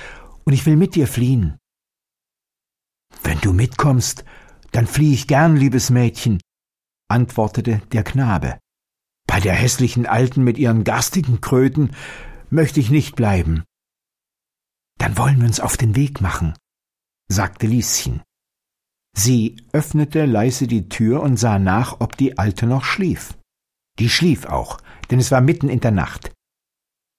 und 0.46 0.54
ich 0.54 0.66
will 0.66 0.76
mit 0.76 0.96
dir 0.96 1.08
fliehen. 1.08 1.58
Wenn 3.24 3.40
du 3.42 3.54
mitkommst, 3.54 4.26
dann 4.72 4.88
fliehe 4.88 5.14
ich 5.14 5.28
gern, 5.28 5.56
liebes 5.56 5.90
Mädchen, 5.90 6.40
antwortete 7.10 7.82
der 7.92 8.04
Knabe. 8.04 8.60
Bei 9.28 9.40
der 9.40 9.54
hässlichen 9.54 10.06
Alten 10.06 10.44
mit 10.44 10.58
ihren 10.58 10.84
garstigen 10.84 11.42
Kröten 11.42 11.96
möchte 12.50 12.80
ich 12.80 12.90
nicht 12.90 13.16
bleiben. 13.16 13.64
Dann 14.98 15.18
wollen 15.18 15.40
wir 15.40 15.48
uns 15.48 15.60
auf 15.60 15.78
den 15.78 15.96
Weg 15.96 16.22
machen, 16.22 16.54
sagte 17.28 17.68
Lieschen. 17.68 18.22
Sie 19.16 19.58
öffnete 19.74 20.26
leise 20.26 20.68
die 20.68 20.88
Tür 20.90 21.22
und 21.22 21.38
sah 21.38 21.60
nach, 21.60 22.00
ob 22.00 22.18
die 22.18 22.38
Alte 22.38 22.66
noch 22.66 22.84
schlief. 22.84 23.38
Die 24.00 24.10
schlief 24.10 24.46
auch, 24.46 24.80
denn 25.10 25.20
es 25.20 25.32
war 25.32 25.42
mitten 25.42 25.70
in 25.70 25.82
der 25.82 25.92
Nacht. 25.92 26.32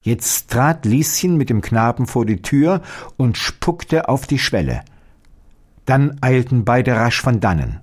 Jetzt 0.02 0.50
trat 0.50 0.84
Lieschen 0.84 1.36
mit 1.36 1.48
dem 1.48 1.60
Knaben 1.60 2.06
vor 2.06 2.26
die 2.26 2.42
Tür 2.42 2.82
und 3.16 3.38
spuckte 3.38 4.08
auf 4.08 4.26
die 4.26 4.40
Schwelle. 4.40 4.84
Dann 5.86 6.18
eilten 6.20 6.64
beide 6.64 6.94
rasch 6.94 7.20
von 7.20 7.40
dannen. 7.40 7.80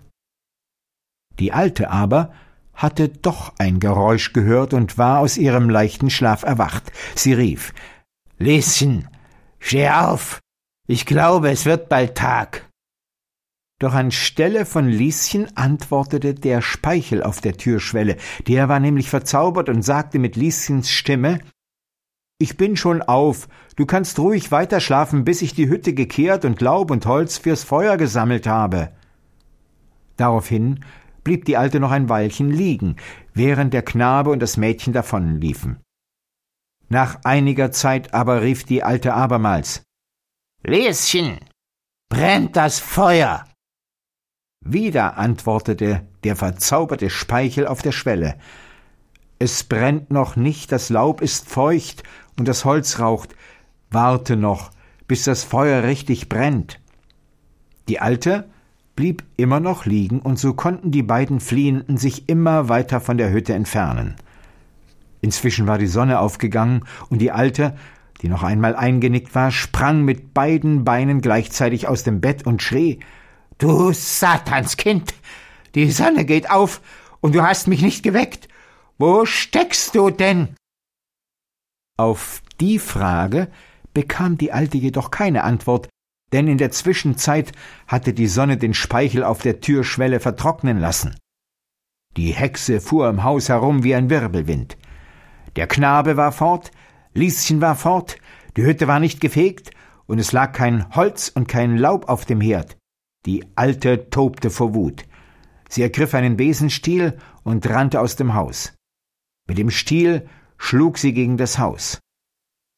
Die 1.39 1.53
Alte 1.53 1.89
aber 1.89 2.33
hatte 2.73 3.09
doch 3.09 3.53
ein 3.57 3.79
Geräusch 3.79 4.33
gehört 4.33 4.73
und 4.73 4.97
war 4.97 5.19
aus 5.19 5.37
ihrem 5.37 5.69
leichten 5.69 6.09
Schlaf 6.09 6.43
erwacht. 6.43 6.91
Sie 7.15 7.33
rief 7.33 7.73
Lieschen, 8.37 9.07
steh 9.59 9.89
auf. 9.89 10.39
Ich 10.87 11.05
glaube, 11.05 11.49
es 11.49 11.65
wird 11.65 11.89
bald 11.89 12.15
Tag. 12.15 12.69
Doch 13.79 13.93
anstelle 13.93 14.65
von 14.65 14.89
Lieschen 14.89 15.55
antwortete 15.55 16.33
der 16.33 16.61
Speichel 16.61 17.23
auf 17.23 17.39
der 17.39 17.55
Türschwelle. 17.55 18.17
Der 18.47 18.67
war 18.67 18.81
nämlich 18.81 19.09
verzaubert 19.09 19.69
und 19.69 19.83
sagte 19.83 20.19
mit 20.19 20.35
Lieschens 20.35 20.89
Stimme 20.89 21.39
Ich 22.41 22.55
bin 22.55 22.77
schon 22.77 23.01
auf, 23.01 23.49
du 23.75 23.85
kannst 23.85 24.17
ruhig 24.17 24.49
weiterschlafen, 24.49 25.25
bis 25.25 25.41
ich 25.41 25.53
die 25.53 25.67
Hütte 25.67 25.93
gekehrt 25.93 26.45
und 26.45 26.61
Laub 26.61 26.89
und 26.89 27.05
Holz 27.05 27.37
fürs 27.37 27.65
Feuer 27.65 27.97
gesammelt 27.97 28.47
habe. 28.47 28.93
Daraufhin 30.15 30.85
blieb 31.25 31.43
die 31.43 31.57
Alte 31.57 31.81
noch 31.81 31.91
ein 31.91 32.07
Weilchen 32.07 32.49
liegen, 32.49 32.95
während 33.33 33.73
der 33.73 33.83
Knabe 33.83 34.29
und 34.29 34.39
das 34.39 34.55
Mädchen 34.55 34.93
davonliefen. 34.93 35.81
Nach 36.87 37.19
einiger 37.25 37.71
Zeit 37.71 38.13
aber 38.13 38.41
rief 38.41 38.63
die 38.63 38.83
Alte 38.83 39.13
abermals 39.13 39.83
Lieschen, 40.63 41.39
brennt 42.09 42.55
das 42.55 42.79
Feuer. 42.79 43.45
Wieder 44.65 45.17
antwortete 45.17 46.07
der 46.23 46.35
verzauberte 46.37 47.09
Speichel 47.09 47.67
auf 47.67 47.81
der 47.81 47.91
Schwelle. 47.91 48.37
Es 49.39 49.63
brennt 49.63 50.11
noch 50.11 50.35
nicht, 50.35 50.71
das 50.73 50.89
Laub 50.89 51.21
ist 51.21 51.47
feucht 51.47 52.03
und 52.39 52.47
das 52.47 52.65
Holz 52.65 52.99
raucht. 52.99 53.35
Warte 53.91 54.35
noch, 54.35 54.71
bis 55.07 55.23
das 55.23 55.43
Feuer 55.43 55.83
richtig 55.83 56.29
brennt. 56.29 56.79
Die 57.87 57.99
Alte 57.99 58.49
blieb 58.95 59.23
immer 59.37 59.59
noch 59.59 59.85
liegen, 59.85 60.19
und 60.19 60.39
so 60.39 60.53
konnten 60.53 60.91
die 60.91 61.03
beiden 61.03 61.39
Fliehenden 61.39 61.97
sich 61.97 62.29
immer 62.29 62.69
weiter 62.69 63.01
von 63.01 63.17
der 63.17 63.31
Hütte 63.31 63.53
entfernen. 63.53 64.15
Inzwischen 65.21 65.67
war 65.67 65.77
die 65.77 65.87
Sonne 65.87 66.19
aufgegangen, 66.19 66.85
und 67.09 67.19
die 67.19 67.31
Alte 67.31 67.75
die 68.21 68.27
noch 68.27 68.43
einmal 68.43 68.75
eingenickt 68.75 69.33
war, 69.33 69.51
sprang 69.51 70.03
mit 70.03 70.33
beiden 70.33 70.83
Beinen 70.83 71.21
gleichzeitig 71.21 71.87
aus 71.87 72.03
dem 72.03 72.21
Bett 72.21 72.45
und 72.45 72.61
schrie 72.61 72.99
Du 73.57 73.91
Satanskind, 73.91 75.13
die 75.75 75.89
Sonne 75.91 76.25
geht 76.25 76.49
auf, 76.49 76.81
und 77.21 77.35
du 77.35 77.43
hast 77.43 77.67
mich 77.67 77.81
nicht 77.81 78.03
geweckt. 78.03 78.47
Wo 78.97 79.25
steckst 79.25 79.95
du 79.95 80.09
denn? 80.09 80.55
Auf 81.99 82.41
die 82.61 82.79
Frage 82.79 83.49
bekam 83.93 84.37
die 84.37 84.53
Alte 84.53 84.77
jedoch 84.77 85.11
keine 85.11 85.43
Antwort, 85.43 85.89
denn 86.31 86.47
in 86.47 86.57
der 86.57 86.71
Zwischenzeit 86.71 87.51
hatte 87.87 88.13
die 88.13 88.27
Sonne 88.27 88.55
den 88.55 88.73
Speichel 88.73 89.21
auf 89.25 89.41
der 89.41 89.59
Türschwelle 89.59 90.21
vertrocknen 90.21 90.79
lassen. 90.79 91.17
Die 92.15 92.31
Hexe 92.31 92.79
fuhr 92.79 93.09
im 93.09 93.25
Haus 93.25 93.49
herum 93.49 93.83
wie 93.83 93.95
ein 93.95 94.09
Wirbelwind. 94.09 94.77
Der 95.57 95.67
Knabe 95.67 96.15
war 96.15 96.31
fort, 96.31 96.71
Lieschen 97.13 97.59
war 97.59 97.75
fort, 97.75 98.15
die 98.55 98.63
Hütte 98.63 98.87
war 98.87 99.01
nicht 99.01 99.19
gefegt, 99.19 99.71
und 100.05 100.19
es 100.19 100.31
lag 100.31 100.53
kein 100.53 100.95
Holz 100.95 101.27
und 101.27 101.49
kein 101.49 101.75
Laub 101.75 102.07
auf 102.07 102.23
dem 102.23 102.39
Herd. 102.39 102.77
Die 103.25 103.43
Alte 103.55 104.09
tobte 104.09 104.51
vor 104.51 104.73
Wut. 104.73 105.03
Sie 105.67 105.81
ergriff 105.81 106.13
einen 106.13 106.37
Besenstiel 106.37 107.17
und 107.43 107.69
rannte 107.69 107.99
aus 107.99 108.15
dem 108.15 108.35
Haus. 108.35 108.73
Mit 109.49 109.57
dem 109.57 109.69
Stiel 109.69 110.29
schlug 110.59 110.99
sie 110.99 111.13
gegen 111.13 111.37
das 111.37 111.57
Haus. 111.57 111.99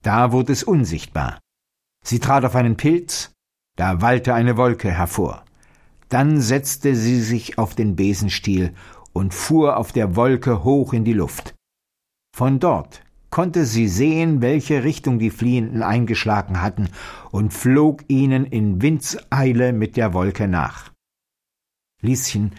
Da 0.01 0.31
wurde 0.31 0.53
es 0.53 0.63
unsichtbar. 0.63 1.39
Sie 2.05 2.19
trat 2.19 2.45
auf 2.45 2.55
einen 2.55 2.77
Pilz, 2.77 3.33
da 3.75 4.01
wallte 4.01 4.33
eine 4.33 4.55
Wolke 4.55 4.89
hervor. 4.89 5.43
Dann 6.07 6.39
setzte 6.39 6.95
sie 6.95 7.19
sich 7.19 7.57
auf 7.57 7.75
den 7.75 7.95
Besenstiel 7.95 8.73
und 9.13 9.33
fuhr 9.33 9.77
auf 9.77 9.91
der 9.91 10.15
Wolke 10.15 10.63
hoch 10.63 10.93
in 10.93 11.03
die 11.03 11.13
Luft. 11.13 11.55
Von 12.35 12.59
dort 12.59 13.03
konnte 13.29 13.65
sie 13.65 13.87
sehen, 13.87 14.41
welche 14.41 14.83
Richtung 14.83 15.19
die 15.19 15.29
Fliehenden 15.29 15.83
eingeschlagen 15.83 16.61
hatten, 16.61 16.89
und 17.31 17.53
flog 17.53 18.03
ihnen 18.09 18.45
in 18.45 18.81
Windseile 18.81 19.73
mit 19.73 19.95
der 19.95 20.13
Wolke 20.13 20.47
nach. 20.47 20.91
Lieschen 22.01 22.51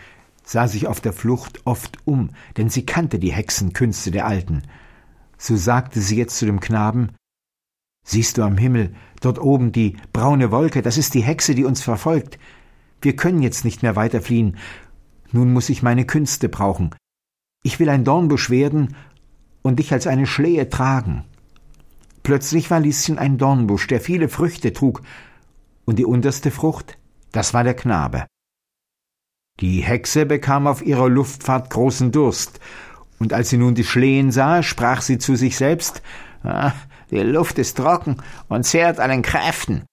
sah 0.45 0.67
sich 0.67 0.87
auf 0.87 1.01
der 1.01 1.13
Flucht 1.13 1.61
oft 1.67 1.99
um, 2.07 2.31
denn 2.57 2.71
sie 2.71 2.87
kannte 2.87 3.19
die 3.19 3.33
Hexenkünste 3.33 4.11
der 4.11 4.27
Alten. 4.27 4.63
So 5.43 5.57
sagte 5.57 6.01
sie 6.01 6.17
jetzt 6.17 6.39
zu 6.39 6.47
dem 6.47 6.61
Knaben 6.61 7.17
Siehst 8.07 8.39
du 8.39 8.45
am 8.45 8.57
Himmel, 8.57 8.95
dort 9.21 9.41
oben 9.41 9.73
die 9.73 9.97
braune 10.13 10.53
Wolke, 10.53 10.83
das 10.83 10.99
ist 10.99 11.15
die 11.15 11.23
Hexe, 11.23 11.57
die 11.57 11.65
uns 11.65 11.83
verfolgt. 11.83 12.39
Wir 13.01 13.17
können 13.17 13.43
jetzt 13.43 13.65
nicht 13.65 13.83
mehr 13.83 13.97
weiter 13.97 14.23
fliehen. 14.23 14.57
Nun 15.33 15.53
muss 15.53 15.69
ich 15.69 15.83
meine 15.83 16.07
Künste 16.07 16.49
brauchen. 16.49 16.95
Ich 17.65 17.81
will 17.81 17.89
ein 17.89 18.05
Dornbusch 18.05 18.51
werden 18.51 18.95
und 19.63 19.81
dich 19.81 19.93
als 19.93 20.07
eine 20.07 20.27
Schlehe 20.27 20.69
tragen. 20.69 21.25
Plötzlich 22.23 22.71
war 22.71 22.79
Lieschen 22.79 23.19
ein 23.19 23.37
Dornbusch, 23.37 23.89
der 23.89 24.01
viele 24.01 24.29
Früchte 24.29 24.73
trug, 24.73 25.03
und 25.85 25.99
die 25.99 26.07
unterste 26.07 26.53
Frucht, 26.53 26.99
das 27.33 27.53
war 27.53 27.65
der 27.65 27.75
Knabe. 27.75 28.27
Die 29.59 29.81
Hexe 29.81 30.25
bekam 30.25 30.69
auf 30.69 30.83
ihrer 30.83 31.09
Luftfahrt 31.09 31.71
großen 31.71 32.13
Durst, 32.13 32.61
und 33.23 33.33
als 33.33 33.51
sie 33.51 33.57
nun 33.57 33.77
die 33.77 33.85
Schlehen 33.85 34.33
sah, 34.33 34.65
sprach 34.65 35.01
sie 35.01 35.17
zu 35.17 35.37
sich 35.37 35.57
selbst 35.57 36.03
ah, 36.43 36.73
Die 37.11 37.21
Luft 37.21 37.59
ist 37.59 37.77
trocken 37.77 38.17
und 38.49 38.65
zehrt 38.65 38.99
an 38.99 39.11
den 39.11 39.23
Kräften. 39.23 39.85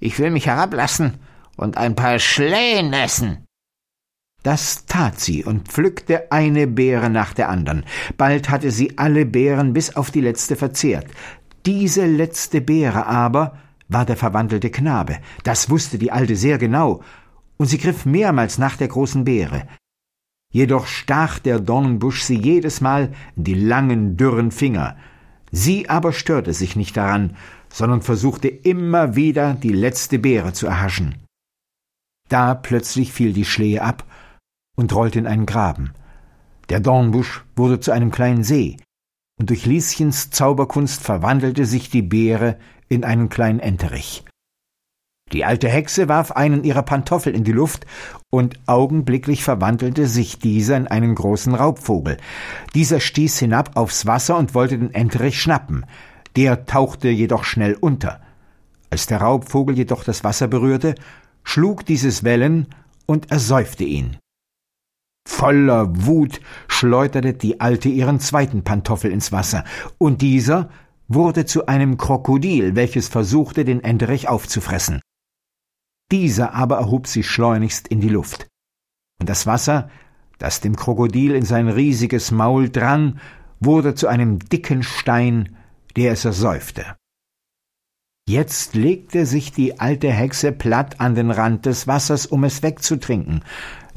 Ich 0.00 0.18
will 0.18 0.30
mich 0.30 0.46
herablassen 0.46 1.18
und 1.56 1.76
ein 1.76 1.94
paar 1.94 2.18
Schlehen 2.18 2.94
essen. 2.94 3.44
Das 4.42 4.86
tat 4.86 5.20
sie 5.20 5.44
und 5.44 5.68
pflückte 5.68 6.32
eine 6.32 6.66
Beere 6.66 7.10
nach 7.10 7.34
der 7.34 7.50
anderen. 7.50 7.84
Bald 8.16 8.48
hatte 8.48 8.70
sie 8.70 8.96
alle 8.96 9.26
Beeren 9.26 9.74
bis 9.74 9.94
auf 9.94 10.10
die 10.10 10.22
letzte 10.22 10.56
verzehrt. 10.56 11.06
Diese 11.66 12.06
letzte 12.06 12.62
Beere 12.62 13.04
aber 13.04 13.58
war 13.88 14.06
der 14.06 14.16
verwandelte 14.16 14.70
Knabe. 14.70 15.18
Das 15.42 15.68
wusste 15.68 15.98
die 15.98 16.12
Alte 16.12 16.36
sehr 16.36 16.56
genau, 16.56 17.02
und 17.58 17.66
sie 17.66 17.78
griff 17.78 18.06
mehrmals 18.06 18.56
nach 18.56 18.76
der 18.76 18.88
großen 18.88 19.24
Beere. 19.24 19.68
Jedoch 20.50 20.86
stach 20.86 21.38
der 21.38 21.60
Dornbusch 21.60 22.22
sie 22.22 22.38
jedes 22.38 22.80
Mal 22.80 23.12
in 23.36 23.44
die 23.44 23.54
langen, 23.54 24.16
dürren 24.16 24.50
Finger. 24.50 24.96
Sie 25.50 25.88
aber 25.88 26.12
störte 26.12 26.52
sich 26.52 26.76
nicht 26.76 26.96
daran, 26.96 27.36
sondern 27.68 28.02
versuchte 28.02 28.48
immer 28.48 29.14
wieder 29.14 29.54
die 29.54 29.72
letzte 29.72 30.18
Beere 30.18 30.52
zu 30.52 30.66
erhaschen. 30.66 31.16
Da 32.28 32.54
plötzlich 32.54 33.12
fiel 33.12 33.32
die 33.32 33.44
Schlehe 33.44 33.82
ab 33.82 34.04
und 34.76 34.94
rollte 34.94 35.18
in 35.18 35.26
einen 35.26 35.46
Graben. 35.46 35.92
Der 36.68 36.80
Dornbusch 36.80 37.44
wurde 37.56 37.80
zu 37.80 37.92
einem 37.92 38.10
kleinen 38.10 38.44
See, 38.44 38.76
und 39.38 39.50
durch 39.50 39.66
Lieschens 39.66 40.30
Zauberkunst 40.30 41.02
verwandelte 41.02 41.64
sich 41.64 41.90
die 41.90 42.02
Beere 42.02 42.58
in 42.88 43.04
einen 43.04 43.28
kleinen 43.28 43.60
Enterich. 43.60 44.24
Die 45.32 45.44
alte 45.44 45.68
Hexe 45.68 46.08
warf 46.08 46.32
einen 46.32 46.64
ihrer 46.64 46.82
Pantoffel 46.82 47.34
in 47.34 47.44
die 47.44 47.52
Luft, 47.52 47.86
und 48.30 48.58
augenblicklich 48.66 49.42
verwandelte 49.42 50.06
sich 50.06 50.38
dieser 50.38 50.76
in 50.76 50.86
einen 50.86 51.14
großen 51.14 51.54
Raubvogel. 51.54 52.18
Dieser 52.74 53.00
stieß 53.00 53.38
hinab 53.38 53.76
aufs 53.76 54.06
Wasser 54.06 54.36
und 54.36 54.54
wollte 54.54 54.78
den 54.78 54.94
Enterich 54.94 55.40
schnappen. 55.40 55.86
Der 56.36 56.66
tauchte 56.66 57.08
jedoch 57.08 57.44
schnell 57.44 57.76
unter. 57.78 58.20
Als 58.90 59.06
der 59.06 59.20
Raubvogel 59.20 59.76
jedoch 59.76 60.04
das 60.04 60.24
Wasser 60.24 60.48
berührte, 60.48 60.94
schlug 61.42 61.84
dieses 61.84 62.24
Wellen 62.24 62.66
und 63.06 63.30
ersäufte 63.30 63.84
ihn. 63.84 64.16
Voller 65.26 66.06
Wut 66.06 66.40
schleuderte 66.68 67.34
die 67.34 67.60
Alte 67.60 67.88
ihren 67.88 68.18
zweiten 68.18 68.64
Pantoffel 68.64 69.10
ins 69.10 69.30
Wasser, 69.30 69.64
und 69.98 70.22
dieser 70.22 70.70
wurde 71.06 71.46
zu 71.46 71.66
einem 71.66 71.96
Krokodil, 71.96 72.76
welches 72.76 73.08
versuchte, 73.08 73.64
den 73.64 73.82
Enterich 73.82 74.28
aufzufressen. 74.28 75.00
Dieser 76.10 76.54
aber 76.54 76.78
erhob 76.78 77.06
sich 77.06 77.28
schleunigst 77.28 77.88
in 77.88 78.00
die 78.00 78.08
Luft. 78.08 78.46
Und 79.20 79.28
das 79.28 79.46
Wasser, 79.46 79.90
das 80.38 80.60
dem 80.60 80.76
Krokodil 80.76 81.34
in 81.34 81.44
sein 81.44 81.68
riesiges 81.68 82.30
Maul 82.30 82.70
drang, 82.70 83.18
wurde 83.60 83.94
zu 83.94 84.06
einem 84.06 84.38
dicken 84.38 84.82
Stein, 84.82 85.56
der 85.96 86.12
es 86.12 86.24
ersäufte. 86.24 86.96
Jetzt 88.28 88.74
legte 88.74 89.26
sich 89.26 89.52
die 89.52 89.80
alte 89.80 90.12
Hexe 90.12 90.52
platt 90.52 91.00
an 91.00 91.14
den 91.14 91.30
Rand 91.30 91.66
des 91.66 91.86
Wassers, 91.86 92.26
um 92.26 92.44
es 92.44 92.62
wegzutrinken, 92.62 93.42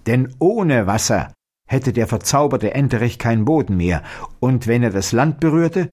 denn 0.08 0.34
ohne 0.40 0.88
Wasser 0.88 1.34
hätte 1.68 1.94
der 1.94 2.08
verzauberte 2.08 2.74
Enterich 2.74 3.20
keinen 3.20 3.46
Boden 3.46 3.78
mehr, 3.78 4.04
und 4.40 4.68
wenn 4.68 4.84
er 4.84 4.90
das 4.90 5.12
Land 5.12 5.40
berührte, 5.40 5.90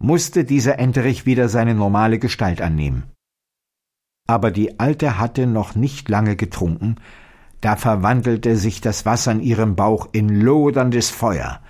musste 0.00 0.44
dieser 0.44 0.78
Enterich 0.78 1.26
wieder 1.26 1.48
seine 1.48 1.74
normale 1.74 2.18
Gestalt 2.18 2.60
annehmen. 2.60 3.04
Aber 4.32 4.50
die 4.50 4.80
Alte 4.80 5.18
hatte 5.18 5.46
noch 5.46 5.74
nicht 5.74 6.08
lange 6.08 6.36
getrunken, 6.36 6.96
da 7.60 7.76
verwandelte 7.76 8.56
sich 8.56 8.80
das 8.80 9.04
Wasser 9.04 9.32
in 9.32 9.40
ihrem 9.40 9.76
Bauch 9.76 10.08
in 10.12 10.30
loderndes 10.30 11.10
Feuer. 11.10 11.60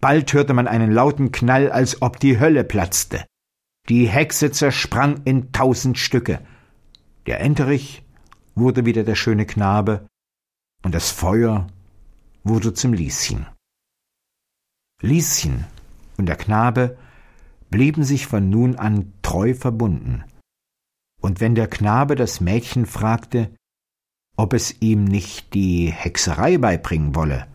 Bald 0.00 0.32
hörte 0.32 0.54
man 0.54 0.66
einen 0.66 0.90
lauten 0.90 1.30
Knall, 1.30 1.70
als 1.70 2.02
ob 2.02 2.18
die 2.18 2.40
Hölle 2.40 2.64
platzte. 2.64 3.24
Die 3.88 4.08
Hexe 4.08 4.50
zersprang 4.50 5.20
in 5.24 5.52
tausend 5.52 5.96
Stücke. 5.96 6.40
Der 7.26 7.38
Enterich 7.38 8.02
wurde 8.56 8.84
wieder 8.86 9.04
der 9.04 9.14
schöne 9.14 9.46
Knabe, 9.46 10.04
und 10.82 10.96
das 10.96 11.12
Feuer 11.12 11.68
wurde 12.42 12.74
zum 12.74 12.92
Lieschen. 12.92 13.46
Lieschen 15.00 15.64
und 16.16 16.26
der 16.26 16.36
Knabe 16.36 16.98
blieben 17.70 18.02
sich 18.02 18.26
von 18.26 18.50
nun 18.50 18.74
an 18.74 19.12
treu 19.22 19.54
verbunden 19.54 20.24
und 21.24 21.40
wenn 21.40 21.54
der 21.54 21.68
Knabe 21.68 22.16
das 22.16 22.42
Mädchen 22.42 22.84
fragte, 22.84 23.48
ob 24.36 24.52
es 24.52 24.74
ihm 24.80 25.04
nicht 25.04 25.54
die 25.54 25.90
Hexerei 25.90 26.58
beibringen 26.58 27.14
wolle, 27.14 27.46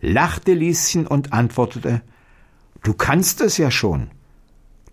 lachte 0.00 0.52
Lieschen 0.52 1.08
und 1.08 1.32
antwortete 1.32 2.02
Du 2.84 2.94
kannst 2.94 3.40
es 3.40 3.58
ja 3.58 3.72
schon. 3.72 4.12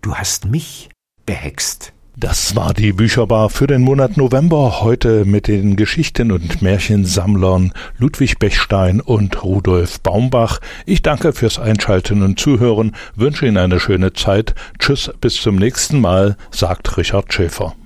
Du 0.02 0.16
hast 0.16 0.46
mich 0.46 0.88
behext. 1.26 1.92
Das 2.16 2.56
war 2.56 2.74
die 2.74 2.92
Bücherbar 2.92 3.50
für 3.50 3.68
den 3.68 3.82
Monat 3.82 4.16
November, 4.16 4.80
heute 4.80 5.24
mit 5.24 5.46
den 5.46 5.76
Geschichten 5.76 6.32
und 6.32 6.60
Märchensammlern 6.60 7.72
Ludwig 7.98 8.40
Bechstein 8.40 9.00
und 9.00 9.44
Rudolf 9.44 10.00
Baumbach. 10.00 10.58
Ich 10.86 11.02
danke 11.02 11.34
fürs 11.34 11.60
Einschalten 11.60 12.22
und 12.24 12.40
Zuhören, 12.40 12.96
wünsche 13.14 13.46
Ihnen 13.46 13.58
eine 13.58 13.78
schöne 13.78 14.12
Zeit. 14.12 14.56
Tschüss, 14.80 15.12
bis 15.20 15.40
zum 15.40 15.54
nächsten 15.54 16.00
Mal, 16.00 16.36
sagt 16.50 16.96
Richard 16.96 17.32
Schäfer. 17.32 17.76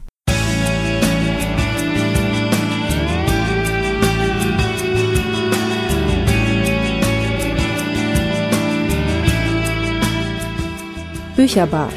Bücherbar. 11.38 11.88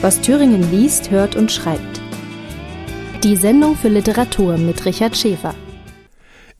Was 0.00 0.20
Thüringen 0.20 0.72
liest, 0.72 1.12
hört 1.12 1.36
und 1.36 1.52
schreibt. 1.52 2.00
Die 3.22 3.36
Sendung 3.36 3.76
für 3.76 3.86
Literatur 3.86 4.58
mit 4.58 4.84
Richard 4.86 5.16
Schäfer. 5.16 5.54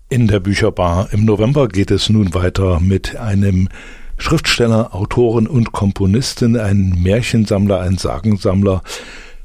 In 0.09 0.29
der 0.29 0.39
Bücherbar 0.39 1.09
im 1.11 1.25
November 1.25 1.67
geht 1.67 1.91
es 1.91 2.09
nun 2.11 2.35
weiter 2.35 2.79
mit 2.79 3.17
einem 3.17 3.69
Schriftsteller, 4.19 4.95
Autoren 4.95 5.49
und 5.49 5.73
Komponisten, 5.73 6.57
ein 6.57 6.91
Märchensammler, 7.03 7.81
ein 7.81 7.99
Sagensammler, 7.99 8.83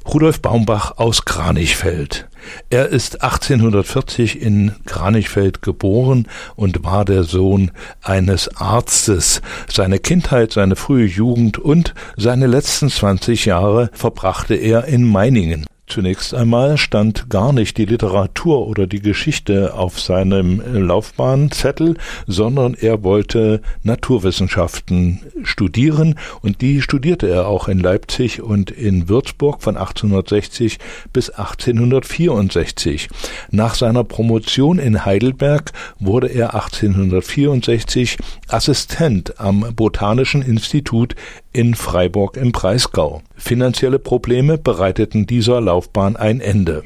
Rudolf 0.06 0.42
Baumbach 0.42 0.98
aus 0.98 1.24
Kranichfeld. 1.24 2.28
Er 2.70 2.88
ist 2.88 3.22
1840 3.22 4.40
in 4.40 4.72
Kranichfeld 4.84 5.62
geboren 5.62 6.28
und 6.56 6.84
war 6.84 7.04
der 7.04 7.24
Sohn 7.24 7.70
eines 8.02 8.54
Arztes. 8.56 9.40
Seine 9.66 9.98
Kindheit, 9.98 10.52
seine 10.52 10.76
frühe 10.76 11.06
Jugend 11.06 11.58
und 11.58 11.94
seine 12.16 12.46
letzten 12.46 12.90
20 12.90 13.46
Jahre 13.46 13.90
verbrachte 13.92 14.54
er 14.54 14.84
in 14.84 15.04
Meiningen. 15.04 15.64
Zunächst 15.94 16.34
einmal 16.34 16.76
stand 16.76 17.30
gar 17.30 17.52
nicht 17.52 17.78
die 17.78 17.84
Literatur 17.84 18.66
oder 18.66 18.88
die 18.88 18.98
Geschichte 18.98 19.74
auf 19.74 20.00
seinem 20.00 20.60
Laufbahnzettel, 20.74 21.98
sondern 22.26 22.74
er 22.74 23.04
wollte 23.04 23.62
Naturwissenschaften 23.84 25.20
studieren 25.44 26.18
und 26.42 26.62
die 26.62 26.82
studierte 26.82 27.28
er 27.28 27.46
auch 27.46 27.68
in 27.68 27.78
Leipzig 27.78 28.42
und 28.42 28.72
in 28.72 29.08
Würzburg 29.08 29.62
von 29.62 29.76
1860 29.76 30.80
bis 31.12 31.30
1864. 31.30 33.08
Nach 33.52 33.76
seiner 33.76 34.02
Promotion 34.02 34.80
in 34.80 35.04
Heidelberg 35.04 35.70
wurde 36.00 36.26
er 36.26 36.54
1864 36.54 38.16
Assistent 38.48 39.38
am 39.38 39.72
Botanischen 39.76 40.42
Institut 40.42 41.14
in 41.54 41.74
Freiburg 41.74 42.36
im 42.36 42.52
Breisgau. 42.52 43.22
Finanzielle 43.36 43.98
Probleme 43.98 44.58
bereiteten 44.58 45.26
dieser 45.26 45.62
Laufbahn 45.62 46.16
ein 46.16 46.40
Ende. 46.40 46.82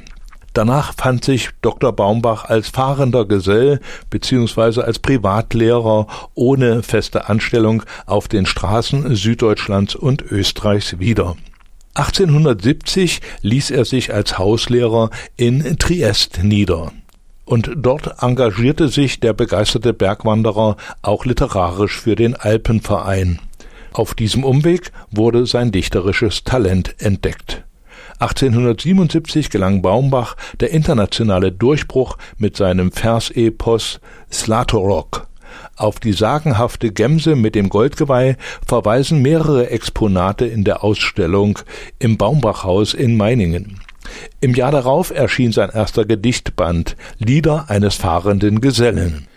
Danach 0.53 0.95
fand 0.95 1.25
sich 1.25 1.51
Dr. 1.63 1.93
Baumbach 1.93 2.45
als 2.45 2.69
fahrender 2.69 3.25
Gesell 3.27 3.81
bzw. 4.11 4.83
als 4.83 4.99
Privatlehrer 4.99 6.07
ohne 6.35 6.83
feste 6.83 7.29
Anstellung 7.29 7.83
auf 8.07 8.29
den 8.29 8.45
Straßen 8.45 9.15
Süddeutschlands 9.15 9.95
und 9.95 10.23
Österreichs 10.23 10.99
wieder. 10.99 11.37
1870 11.95 13.21
ließ 13.43 13.71
er 13.71 13.85
sich 13.85 14.13
als 14.13 14.39
Hauslehrer 14.39 15.11
in 15.37 15.79
Triest 15.79 16.43
nieder. 16.43 16.93
Und 17.45 17.71
dort 17.77 18.23
engagierte 18.23 18.89
sich 18.89 19.21
der 19.21 19.33
begeisterte 19.33 19.95
Bergwanderer 19.95 20.77
auch 21.03 21.25
literarisch 21.25 21.99
für 21.99 22.15
den 22.15 22.37
Alpenverein. 22.37 23.41
Auf 23.93 24.15
diesem 24.15 24.45
Umweg 24.45 24.93
wurde 25.11 25.47
sein 25.47 25.73
dichterisches 25.73 26.45
Talent 26.45 26.95
entdeckt. 26.99 27.65
1877 28.21 29.49
gelang 29.51 29.81
Baumbach 29.81 30.37
der 30.61 30.71
internationale 30.71 31.53
Durchbruch 31.53 32.19
mit 32.37 32.57
seinem 32.57 32.91
Versepos 32.91 34.01
Slatorok. 34.33 35.29
Auf 35.77 36.01
die 36.01 36.13
sagenhafte 36.13 36.91
Gemse 36.91 37.37
mit 37.37 37.55
dem 37.55 37.69
Goldgeweih 37.69 38.37
verweisen 38.67 39.23
mehrere 39.23 39.71
Exponate 39.71 40.47
in 40.47 40.65
der 40.65 40.83
Ausstellung 40.83 41.61
im 41.99 42.17
Baumbachhaus 42.17 42.95
in 42.95 43.17
Meiningen. 43.17 43.81
Im 44.41 44.55
Jahr 44.55 44.73
darauf 44.73 45.11
erschien 45.11 45.53
sein 45.53 45.71
erster 45.71 46.05
Gedichtband 46.05 46.97
Lieder 47.19 47.67
eines 47.69 47.95
fahrenden 47.95 48.61
Gesellen. 48.61 49.29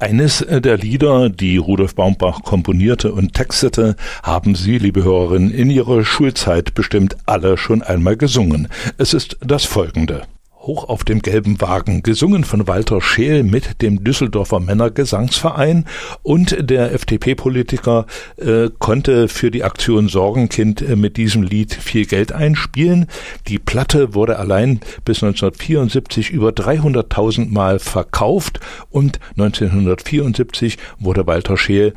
Eines 0.00 0.40
äh, 0.40 0.62
der 0.62 0.78
Lieder, 0.78 1.28
die 1.28 1.58
Rudolf 1.58 1.94
Baumbach 1.94 2.42
komponierte 2.42 3.12
und 3.12 3.34
textete, 3.34 3.96
haben 4.22 4.54
Sie, 4.54 4.78
liebe 4.78 5.04
Hörerinnen, 5.04 5.50
in 5.50 5.68
Ihrer 5.68 6.06
Schulzeit 6.06 6.72
bestimmt 6.72 7.18
alle 7.26 7.58
schon 7.58 7.82
einmal 7.82 8.16
gesungen. 8.16 8.68
Es 8.96 9.12
ist 9.12 9.36
das 9.40 9.66
folgende. 9.66 10.22
Hoch 10.60 10.88
auf 10.88 11.04
dem 11.04 11.22
gelben 11.22 11.60
Wagen, 11.60 12.02
gesungen 12.02 12.44
von 12.44 12.68
Walter 12.68 13.00
Scheel 13.00 13.42
mit 13.42 13.80
dem 13.82 14.04
Düsseldorfer 14.04 14.60
Männergesangsverein 14.60 15.86
und 16.22 16.56
der 16.60 16.92
FDP-Politiker 16.92 18.06
äh, 18.36 18.68
konnte 18.78 19.28
für 19.28 19.50
die 19.50 19.64
Aktion 19.64 20.08
Sorgenkind 20.08 20.82
äh, 20.82 20.96
mit 20.96 21.16
diesem 21.16 21.42
Lied 21.42 21.72
viel 21.72 22.04
Geld 22.04 22.32
einspielen. 22.32 23.06
Die 23.48 23.58
Platte 23.58 24.14
wurde 24.14 24.38
allein 24.38 24.80
bis 25.04 25.22
1974 25.22 26.30
über 26.30 26.50
300.000 26.50 27.50
Mal 27.50 27.78
verkauft 27.78 28.60
und 28.90 29.18
1974 29.38 30.76
wurde 30.98 31.26
Walter 31.26 31.56
Scheel 31.56 31.94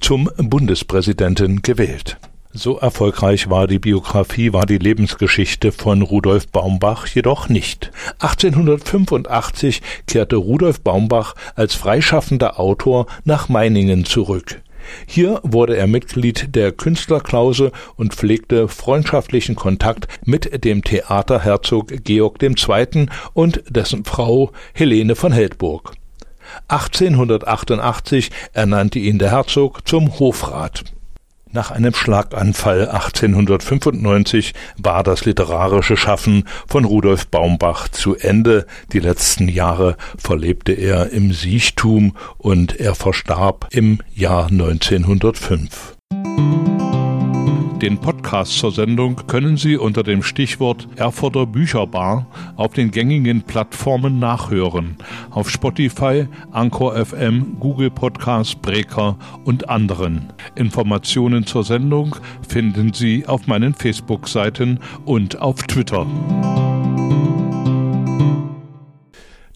zum 0.00 0.30
Bundespräsidenten 0.36 1.62
gewählt. 1.62 2.18
So 2.56 2.78
erfolgreich 2.78 3.50
war 3.50 3.66
die 3.66 3.80
Biografie, 3.80 4.52
war 4.52 4.64
die 4.64 4.78
Lebensgeschichte 4.78 5.72
von 5.72 6.02
Rudolf 6.02 6.46
Baumbach 6.46 7.08
jedoch 7.08 7.48
nicht. 7.48 7.90
1885 8.20 9.82
kehrte 10.06 10.36
Rudolf 10.36 10.80
Baumbach 10.80 11.34
als 11.56 11.74
freischaffender 11.74 12.60
Autor 12.60 13.06
nach 13.24 13.48
Meiningen 13.48 14.04
zurück. 14.04 14.62
Hier 15.04 15.40
wurde 15.42 15.76
er 15.76 15.88
Mitglied 15.88 16.54
der 16.54 16.70
Künstlerklause 16.70 17.72
und 17.96 18.14
pflegte 18.14 18.68
freundschaftlichen 18.68 19.56
Kontakt 19.56 20.06
mit 20.24 20.64
dem 20.64 20.84
Theaterherzog 20.84 22.04
Georg 22.04 22.40
II. 22.40 23.06
und 23.32 23.64
dessen 23.68 24.04
Frau 24.04 24.52
Helene 24.74 25.16
von 25.16 25.32
Heldburg. 25.32 25.94
1888 26.68 28.30
ernannte 28.52 29.00
ihn 29.00 29.18
der 29.18 29.32
Herzog 29.32 29.88
zum 29.88 30.20
Hofrat. 30.20 30.93
Nach 31.54 31.70
einem 31.70 31.94
Schlaganfall 31.94 32.88
1895 32.88 34.54
war 34.76 35.04
das 35.04 35.24
literarische 35.24 35.96
Schaffen 35.96 36.48
von 36.66 36.84
Rudolf 36.84 37.28
Baumbach 37.28 37.86
zu 37.86 38.16
Ende. 38.16 38.66
Die 38.92 38.98
letzten 38.98 39.46
Jahre 39.46 39.96
verlebte 40.18 40.72
er 40.72 41.10
im 41.10 41.32
Siechtum 41.32 42.16
und 42.38 42.80
er 42.80 42.96
verstarb 42.96 43.68
im 43.70 44.00
Jahr 44.16 44.48
1905. 44.48 45.94
Den 47.84 47.98
Podcast 47.98 48.58
zur 48.58 48.72
Sendung 48.72 49.26
können 49.26 49.58
Sie 49.58 49.76
unter 49.76 50.02
dem 50.02 50.22
Stichwort 50.22 50.88
Erfurter 50.96 51.44
Bücherbar 51.44 52.26
auf 52.56 52.72
den 52.72 52.90
gängigen 52.90 53.42
Plattformen 53.42 54.18
nachhören. 54.18 54.96
Auf 55.28 55.50
Spotify, 55.50 56.26
Anchor 56.50 56.96
FM, 56.96 57.58
Google 57.60 57.90
Podcasts, 57.90 58.54
Breaker 58.54 59.18
und 59.44 59.68
anderen. 59.68 60.32
Informationen 60.54 61.44
zur 61.44 61.62
Sendung 61.62 62.16
finden 62.48 62.94
Sie 62.94 63.26
auf 63.26 63.48
meinen 63.48 63.74
Facebook-Seiten 63.74 64.80
und 65.04 65.42
auf 65.42 65.62
Twitter. 65.64 66.06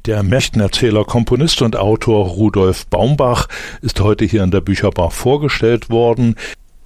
Der 0.05 0.23
Märchenerzähler, 0.23 1.05
Komponist 1.05 1.63
und 1.63 1.77
Autor 1.77 2.27
Rudolf 2.27 2.87
Baumbach 2.89 3.49
ist 3.81 4.01
heute 4.01 4.27
hier 4.27 4.45
in 4.45 4.51
der 4.51 4.61
Bücherbar 4.61 5.11
vorgestellt 5.11 5.89
worden. 5.89 6.35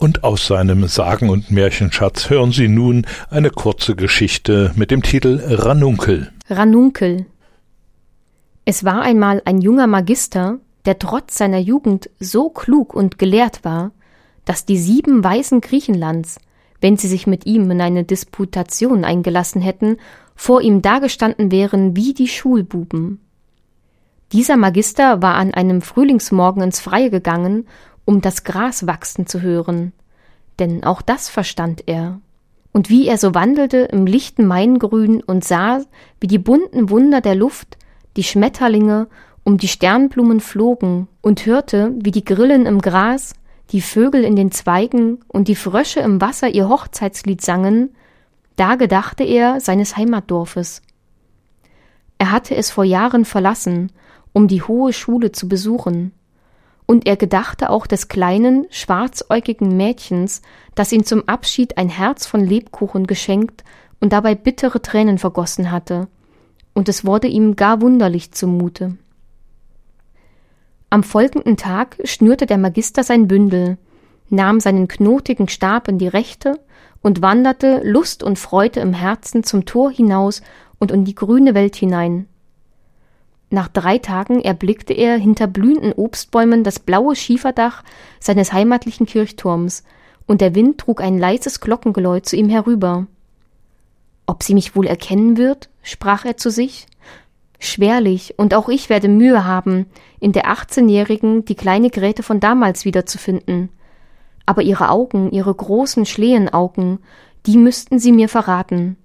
Und 0.02 0.24
aus 0.24 0.48
seinem 0.48 0.88
Sagen- 0.88 1.30
und 1.30 1.52
Märchenschatz 1.52 2.28
hören 2.28 2.50
Sie 2.50 2.66
nun 2.66 3.06
eine 3.30 3.50
kurze 3.50 3.94
Geschichte 3.94 4.72
mit 4.74 4.90
dem 4.90 5.04
Titel 5.04 5.40
Ranunkel. 5.46 6.32
Ranunkel. 6.50 7.26
Es 8.64 8.82
war 8.82 9.02
einmal 9.02 9.42
ein 9.44 9.60
junger 9.60 9.86
Magister, 9.86 10.58
der 10.86 10.98
trotz 10.98 11.38
seiner 11.38 11.60
Jugend 11.60 12.10
so 12.18 12.50
klug 12.50 12.94
und 12.94 13.20
gelehrt 13.20 13.64
war, 13.64 13.92
dass 14.44 14.64
die 14.64 14.76
sieben 14.76 15.22
Weisen 15.22 15.60
Griechenlands, 15.60 16.40
wenn 16.80 16.96
sie 16.96 17.06
sich 17.06 17.28
mit 17.28 17.46
ihm 17.46 17.70
in 17.70 17.80
eine 17.80 18.02
Disputation 18.02 19.04
eingelassen 19.04 19.62
hätten, 19.62 19.98
vor 20.34 20.62
ihm 20.62 20.82
dagestanden 20.82 21.52
wären 21.52 21.94
wie 21.94 22.12
die 22.12 22.26
Schulbuben. 22.26 23.20
Dieser 24.32 24.56
Magister 24.56 25.22
war 25.22 25.34
an 25.36 25.54
einem 25.54 25.80
Frühlingsmorgen 25.80 26.62
ins 26.62 26.80
Freie 26.80 27.10
gegangen 27.10 27.68
um 28.04 28.20
das 28.20 28.44
Gras 28.44 28.86
wachsen 28.86 29.26
zu 29.26 29.40
hören, 29.40 29.92
denn 30.58 30.84
auch 30.84 31.02
das 31.02 31.28
verstand 31.28 31.84
er. 31.86 32.20
Und 32.72 32.88
wie 32.88 33.06
er 33.06 33.18
so 33.18 33.34
wandelte 33.34 33.78
im 33.78 34.06
lichten 34.06 34.46
Maingrün 34.46 35.22
und 35.22 35.44
sah, 35.44 35.80
wie 36.20 36.26
die 36.26 36.38
bunten 36.38 36.90
Wunder 36.90 37.20
der 37.20 37.34
Luft, 37.34 37.76
die 38.16 38.24
Schmetterlinge 38.24 39.08
um 39.44 39.58
die 39.58 39.68
Sternblumen 39.68 40.40
flogen, 40.40 41.08
und 41.20 41.46
hörte, 41.46 41.92
wie 42.00 42.10
die 42.10 42.24
Grillen 42.24 42.66
im 42.66 42.80
Gras, 42.80 43.34
die 43.70 43.80
Vögel 43.80 44.24
in 44.24 44.36
den 44.36 44.50
Zweigen 44.50 45.20
und 45.28 45.48
die 45.48 45.56
Frösche 45.56 46.00
im 46.00 46.20
Wasser 46.20 46.48
ihr 46.48 46.68
Hochzeitslied 46.68 47.40
sangen, 47.40 47.94
da 48.56 48.74
gedachte 48.74 49.24
er 49.24 49.60
seines 49.60 49.96
Heimatdorfes. 49.96 50.82
Er 52.18 52.30
hatte 52.30 52.54
es 52.54 52.70
vor 52.70 52.84
Jahren 52.84 53.24
verlassen, 53.24 53.90
um 54.32 54.46
die 54.46 54.62
hohe 54.62 54.92
Schule 54.92 55.32
zu 55.32 55.48
besuchen, 55.48 56.12
und 56.92 57.06
er 57.06 57.16
gedachte 57.16 57.70
auch 57.70 57.86
des 57.86 58.08
kleinen, 58.08 58.66
schwarzäugigen 58.68 59.78
Mädchens, 59.78 60.42
das 60.74 60.92
ihm 60.92 61.06
zum 61.06 61.26
Abschied 61.26 61.78
ein 61.78 61.88
Herz 61.88 62.26
von 62.26 62.44
Lebkuchen 62.44 63.06
geschenkt 63.06 63.64
und 63.98 64.12
dabei 64.12 64.34
bittere 64.34 64.82
Tränen 64.82 65.16
vergossen 65.16 65.70
hatte, 65.70 66.08
und 66.74 66.90
es 66.90 67.06
wurde 67.06 67.28
ihm 67.28 67.56
gar 67.56 67.80
wunderlich 67.80 68.32
zumute. 68.32 68.98
Am 70.90 71.02
folgenden 71.02 71.56
Tag 71.56 71.96
schnürte 72.04 72.44
der 72.44 72.58
Magister 72.58 73.04
sein 73.04 73.26
Bündel, 73.26 73.78
nahm 74.28 74.60
seinen 74.60 74.86
knotigen 74.86 75.48
Stab 75.48 75.88
in 75.88 75.96
die 75.96 76.08
rechte 76.08 76.60
und 77.00 77.22
wanderte 77.22 77.80
Lust 77.84 78.22
und 78.22 78.38
Freude 78.38 78.80
im 78.80 78.92
Herzen 78.92 79.44
zum 79.44 79.64
Tor 79.64 79.90
hinaus 79.90 80.42
und 80.78 80.90
in 80.90 81.06
die 81.06 81.14
grüne 81.14 81.54
Welt 81.54 81.74
hinein, 81.74 82.28
nach 83.52 83.68
drei 83.68 83.98
Tagen 83.98 84.40
erblickte 84.40 84.92
er 84.92 85.16
hinter 85.16 85.46
blühenden 85.46 85.92
Obstbäumen 85.92 86.64
das 86.64 86.78
blaue 86.78 87.14
Schieferdach 87.14 87.82
seines 88.18 88.52
heimatlichen 88.52 89.06
Kirchturms, 89.06 89.84
und 90.26 90.40
der 90.40 90.54
Wind 90.54 90.78
trug 90.78 91.00
ein 91.02 91.18
leises 91.18 91.60
Glockengeläut 91.60 92.26
zu 92.26 92.36
ihm 92.36 92.48
herüber. 92.48 93.06
Ob 94.26 94.42
sie 94.42 94.54
mich 94.54 94.74
wohl 94.74 94.86
erkennen 94.86 95.36
wird? 95.36 95.68
sprach 95.82 96.24
er 96.24 96.36
zu 96.36 96.50
sich. 96.50 96.86
Schwerlich, 97.58 98.34
und 98.38 98.54
auch 98.54 98.68
ich 98.68 98.88
werde 98.88 99.08
Mühe 99.08 99.44
haben, 99.44 99.86
in 100.20 100.32
der 100.32 100.48
achtzehnjährigen 100.48 101.44
die 101.44 101.54
kleine 101.54 101.90
Grete 101.90 102.22
von 102.22 102.40
damals 102.40 102.84
wiederzufinden. 102.84 103.68
Aber 104.46 104.62
ihre 104.62 104.88
Augen, 104.88 105.30
ihre 105.30 105.54
großen 105.54 106.06
Schlehenaugen, 106.06 107.00
die 107.46 107.56
müssten 107.56 107.98
sie 107.98 108.12
mir 108.12 108.28
verraten. 108.28 108.96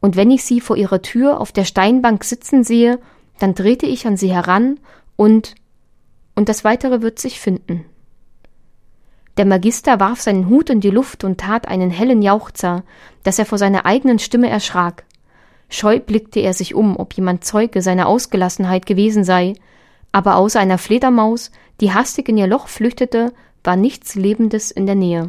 Und 0.00 0.16
wenn 0.16 0.30
ich 0.30 0.44
sie 0.44 0.60
vor 0.60 0.76
ihrer 0.76 1.02
Tür 1.02 1.40
auf 1.40 1.52
der 1.52 1.64
Steinbank 1.64 2.24
sitzen 2.24 2.64
sehe, 2.64 2.98
dann 3.38 3.54
trete 3.54 3.86
ich 3.86 4.06
an 4.06 4.16
sie 4.16 4.32
heran 4.32 4.80
und 5.16 5.54
und 6.34 6.50
das 6.50 6.64
weitere 6.64 7.00
wird 7.00 7.18
sich 7.18 7.40
finden. 7.40 7.86
Der 9.38 9.46
Magister 9.46 10.00
warf 10.00 10.20
seinen 10.20 10.48
Hut 10.48 10.70
in 10.70 10.80
die 10.80 10.90
Luft 10.90 11.24
und 11.24 11.40
tat 11.40 11.66
einen 11.66 11.90
hellen 11.90 12.22
Jauchzer, 12.22 12.84
dass 13.22 13.38
er 13.38 13.46
vor 13.46 13.58
seiner 13.58 13.86
eigenen 13.86 14.18
Stimme 14.18 14.48
erschrak. 14.48 15.04
Scheu 15.68 15.98
blickte 15.98 16.40
er 16.40 16.54
sich 16.54 16.74
um, 16.74 16.96
ob 16.96 17.14
jemand 17.14 17.44
Zeuge 17.44 17.82
seiner 17.82 18.06
Ausgelassenheit 18.06 18.86
gewesen 18.86 19.24
sei, 19.24 19.54
aber 20.12 20.36
außer 20.36 20.60
einer 20.60 20.78
Fledermaus, 20.78 21.50
die 21.80 21.92
hastig 21.92 22.28
in 22.28 22.38
ihr 22.38 22.46
Loch 22.46 22.68
flüchtete, 22.68 23.32
war 23.64 23.76
nichts 23.76 24.14
Lebendes 24.14 24.70
in 24.70 24.86
der 24.86 24.94
Nähe. 24.94 25.26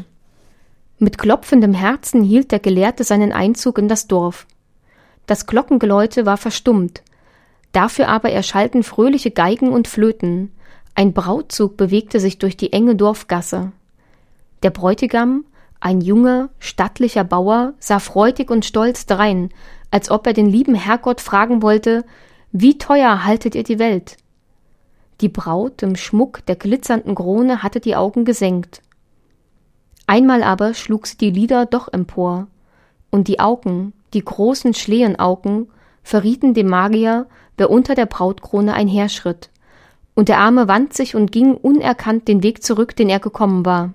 Mit 0.99 1.17
klopfendem 1.17 1.73
Herzen 1.73 2.23
hielt 2.23 2.51
der 2.51 2.59
Gelehrte 2.59 3.03
seinen 3.03 3.31
Einzug 3.31 3.77
in 3.77 3.87
das 3.87 4.07
Dorf. 4.07 4.47
Das 5.25 5.47
Glockengeläute 5.47 6.25
war 6.25 6.37
verstummt, 6.37 7.01
dafür 7.71 8.07
aber 8.07 8.31
erschallten 8.31 8.83
fröhliche 8.83 9.31
Geigen 9.31 9.69
und 9.69 9.87
Flöten, 9.87 10.51
ein 10.95 11.13
Brautzug 11.13 11.77
bewegte 11.77 12.19
sich 12.19 12.39
durch 12.39 12.57
die 12.57 12.73
enge 12.73 12.95
Dorfgasse. 12.95 13.71
Der 14.63 14.71
Bräutigam, 14.71 15.45
ein 15.79 16.01
junger, 16.01 16.49
stattlicher 16.59 17.23
Bauer, 17.23 17.73
sah 17.79 17.99
freudig 17.99 18.49
und 18.49 18.65
stolz 18.65 19.05
drein, 19.05 19.49
als 19.91 20.09
ob 20.09 20.25
er 20.25 20.33
den 20.33 20.47
lieben 20.47 20.75
Herrgott 20.75 21.21
fragen 21.21 21.61
wollte, 21.61 22.03
wie 22.51 22.77
teuer 22.77 23.25
haltet 23.25 23.53
ihr 23.55 23.63
die 23.63 23.77
Welt? 23.77 24.17
Die 25.21 25.29
Braut 25.29 25.83
im 25.83 25.95
Schmuck 25.95 26.45
der 26.45 26.55
glitzernden 26.55 27.15
Krone 27.15 27.63
hatte 27.63 27.79
die 27.79 27.95
Augen 27.95 28.25
gesenkt. 28.25 28.81
Einmal 30.07 30.41
aber 30.43 30.73
schlug 30.73 31.05
sie 31.07 31.17
die 31.17 31.31
Lider 31.31 31.65
doch 31.65 31.91
empor, 31.91 32.47
und 33.09 33.27
die 33.27 33.39
Augen, 33.39 33.93
die 34.13 34.23
großen 34.23 34.73
Schlehenaugen, 34.73 35.67
verrieten 36.03 36.53
dem 36.53 36.67
Magier, 36.67 37.27
wer 37.57 37.69
unter 37.69 37.95
der 37.95 38.05
Brautkrone 38.05 38.73
einherschritt, 38.73 39.49
und 40.15 40.29
der 40.29 40.39
Arme 40.39 40.67
wand 40.67 40.93
sich 40.93 41.15
und 41.15 41.31
ging 41.31 41.53
unerkannt 41.53 42.27
den 42.27 42.41
Weg 42.43 42.63
zurück, 42.63 42.95
den 42.95 43.09
er 43.09 43.19
gekommen 43.19 43.65
war. 43.65 43.93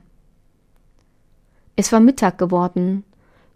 Es 1.74 1.90
war 1.92 2.00
Mittag 2.00 2.38
geworden. 2.38 3.04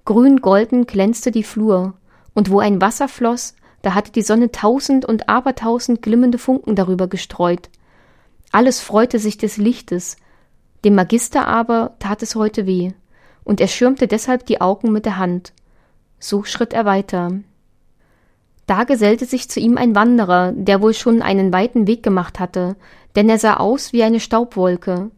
Grün-golden 0.04 0.86
glänzte 0.86 1.30
die 1.30 1.42
Flur, 1.42 1.94
und 2.34 2.50
wo 2.50 2.60
ein 2.60 2.80
Wasser 2.80 3.08
floss, 3.08 3.54
da 3.82 3.94
hatte 3.94 4.12
die 4.12 4.22
Sonne 4.22 4.50
tausend 4.50 5.04
und 5.04 5.28
abertausend 5.28 6.02
glimmende 6.02 6.38
Funken 6.38 6.74
darüber 6.74 7.08
gestreut. 7.08 7.68
Alles 8.52 8.80
freute 8.80 9.18
sich 9.18 9.38
des 9.38 9.56
Lichtes, 9.58 10.16
dem 10.84 10.94
Magister 10.94 11.46
aber 11.46 11.94
tat 11.98 12.22
es 12.22 12.34
heute 12.36 12.66
weh, 12.66 12.92
und 13.44 13.60
er 13.60 13.68
schirmte 13.68 14.08
deshalb 14.08 14.46
die 14.46 14.60
Augen 14.60 14.92
mit 14.92 15.04
der 15.04 15.18
Hand. 15.18 15.52
So 16.18 16.44
schritt 16.44 16.72
er 16.72 16.84
weiter. 16.84 17.32
Da 18.66 18.82
gesellte 18.82 19.26
sich 19.26 19.48
zu 19.48 19.60
ihm 19.60 19.78
ein 19.78 19.94
Wanderer, 19.94 20.52
der 20.52 20.82
wohl 20.82 20.92
schon 20.92 21.22
einen 21.22 21.52
weiten 21.52 21.86
Weg 21.86 22.02
gemacht 22.02 22.40
hatte, 22.40 22.76
denn 23.14 23.28
er 23.28 23.38
sah 23.38 23.54
aus 23.54 23.92
wie 23.92 24.02
eine 24.02 24.20
Staubwolke. 24.20 25.10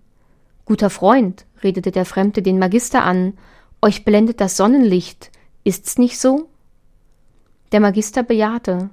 Guter 0.67 0.91
Freund, 0.91 1.47
redete 1.63 1.91
der 1.91 2.05
Fremde 2.05 2.43
den 2.43 2.59
Magister 2.59 3.05
an, 3.05 3.35
euch 3.81 4.05
blendet 4.05 4.41
das 4.41 4.57
Sonnenlicht, 4.57 5.31
ist's 5.65 5.97
nicht 5.97 6.21
so? 6.21 6.49
Der 7.73 7.81
Magister 7.81 8.23
bejahte. 8.23 8.91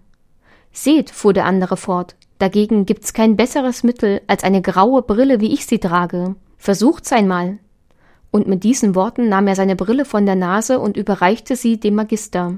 Seht, 0.71 1.09
fuhr 1.09 1.33
der 1.33 1.45
andere 1.45 1.75
fort, 1.75 2.15
dagegen 2.39 2.85
gibt's 2.85 3.13
kein 3.13 3.35
besseres 3.35 3.83
Mittel 3.83 4.21
als 4.27 4.43
eine 4.43 4.61
graue 4.61 5.01
Brille, 5.01 5.41
wie 5.41 5.53
ich 5.53 5.65
sie 5.65 5.79
trage. 5.79 6.35
Versucht's 6.57 7.11
einmal. 7.11 7.59
Und 8.31 8.47
mit 8.47 8.63
diesen 8.63 8.95
Worten 8.95 9.29
nahm 9.29 9.47
er 9.47 9.55
seine 9.55 9.75
Brille 9.75 10.05
von 10.05 10.25
der 10.25 10.35
Nase 10.35 10.79
und 10.79 10.97
überreichte 10.97 11.55
sie 11.55 11.79
dem 11.79 11.95
Magister. 11.95 12.55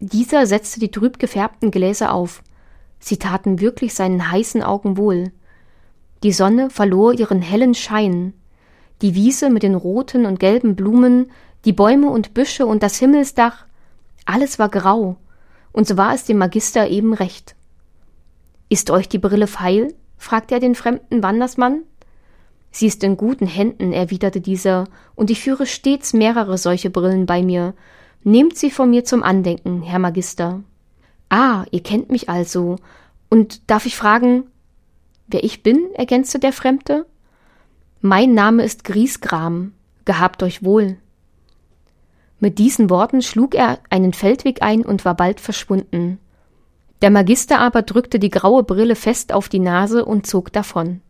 Dieser 0.00 0.46
setzte 0.46 0.80
die 0.80 0.90
trüb 0.90 1.18
gefärbten 1.18 1.70
Gläser 1.70 2.12
auf. 2.12 2.42
Sie 2.98 3.18
taten 3.18 3.60
wirklich 3.60 3.94
seinen 3.94 4.30
heißen 4.30 4.62
Augen 4.62 4.96
wohl. 4.96 5.32
Die 6.22 6.32
Sonne 6.32 6.70
verlor 6.70 7.12
ihren 7.12 7.42
hellen 7.42 7.74
Schein. 7.74 8.34
Die 9.02 9.14
Wiese 9.14 9.50
mit 9.50 9.62
den 9.62 9.74
roten 9.74 10.26
und 10.26 10.40
gelben 10.40 10.76
Blumen, 10.76 11.30
die 11.64 11.72
Bäume 11.72 12.10
und 12.10 12.34
Büsche 12.34 12.66
und 12.66 12.82
das 12.82 12.96
Himmelsdach 12.96 13.66
alles 14.26 14.58
war 14.58 14.68
grau, 14.68 15.16
und 15.72 15.86
so 15.86 15.96
war 15.96 16.12
es 16.12 16.24
dem 16.24 16.38
Magister 16.38 16.88
eben 16.88 17.14
recht. 17.14 17.54
Ist 18.68 18.90
euch 18.90 19.08
die 19.08 19.18
Brille 19.18 19.46
feil? 19.46 19.94
fragte 20.18 20.54
er 20.54 20.60
den 20.60 20.74
fremden 20.74 21.22
Wandersmann. 21.22 21.82
Sie 22.72 22.88
ist 22.88 23.04
in 23.04 23.16
guten 23.16 23.46
Händen, 23.46 23.92
erwiderte 23.92 24.40
dieser, 24.40 24.88
und 25.14 25.30
ich 25.30 25.40
führe 25.40 25.64
stets 25.64 26.12
mehrere 26.12 26.58
solche 26.58 26.90
Brillen 26.90 27.24
bei 27.24 27.42
mir. 27.42 27.74
Nehmt 28.28 28.58
sie 28.58 28.72
von 28.72 28.90
mir 28.90 29.04
zum 29.04 29.22
Andenken, 29.22 29.82
Herr 29.82 30.00
Magister. 30.00 30.64
Ah, 31.28 31.64
ihr 31.70 31.80
kennt 31.80 32.10
mich 32.10 32.28
also. 32.28 32.74
Und 33.30 33.70
darf 33.70 33.86
ich 33.86 33.94
fragen, 33.94 34.48
wer 35.28 35.44
ich 35.44 35.62
bin? 35.62 35.94
ergänzte 35.94 36.40
der 36.40 36.52
Fremde. 36.52 37.06
Mein 38.00 38.34
Name 38.34 38.64
ist 38.64 38.82
Griesgram. 38.82 39.74
Gehabt 40.06 40.42
euch 40.42 40.64
wohl. 40.64 40.96
Mit 42.40 42.58
diesen 42.58 42.90
Worten 42.90 43.22
schlug 43.22 43.54
er 43.54 43.78
einen 43.90 44.12
Feldweg 44.12 44.60
ein 44.60 44.84
und 44.84 45.04
war 45.04 45.14
bald 45.14 45.38
verschwunden. 45.38 46.18
Der 47.02 47.10
Magister 47.10 47.60
aber 47.60 47.82
drückte 47.82 48.18
die 48.18 48.30
graue 48.30 48.64
Brille 48.64 48.96
fest 48.96 49.32
auf 49.32 49.48
die 49.48 49.60
Nase 49.60 50.04
und 50.04 50.26
zog 50.26 50.52
davon. 50.52 51.00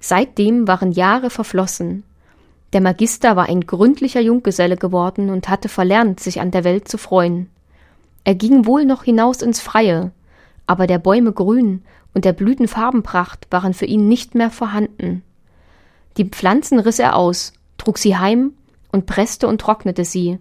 Seitdem 0.00 0.66
waren 0.66 0.90
Jahre 0.90 1.30
verflossen. 1.30 2.02
Der 2.72 2.80
Magister 2.80 3.36
war 3.36 3.48
ein 3.48 3.62
gründlicher 3.62 4.20
Junggeselle 4.20 4.76
geworden 4.76 5.28
und 5.28 5.48
hatte 5.48 5.68
verlernt, 5.68 6.20
sich 6.20 6.40
an 6.40 6.50
der 6.50 6.64
Welt 6.64 6.88
zu 6.88 6.96
freuen. 6.96 7.50
Er 8.24 8.34
ging 8.34 8.66
wohl 8.66 8.84
noch 8.84 9.04
hinaus 9.04 9.42
ins 9.42 9.60
Freie, 9.60 10.12
aber 10.66 10.86
der 10.86 10.98
Bäume 10.98 11.32
Grün 11.32 11.82
und 12.14 12.24
der 12.24 12.32
Blüten 12.32 12.68
Farbenpracht 12.68 13.46
waren 13.50 13.74
für 13.74 13.84
ihn 13.84 14.08
nicht 14.08 14.34
mehr 14.34 14.50
vorhanden. 14.50 15.22
Die 16.16 16.24
Pflanzen 16.24 16.78
riss 16.78 16.98
er 16.98 17.16
aus, 17.16 17.52
trug 17.78 17.98
sie 17.98 18.16
heim 18.16 18.52
und 18.90 19.06
presste 19.06 19.48
und 19.48 19.60
trocknete 19.60 20.04
sie. 20.04 20.38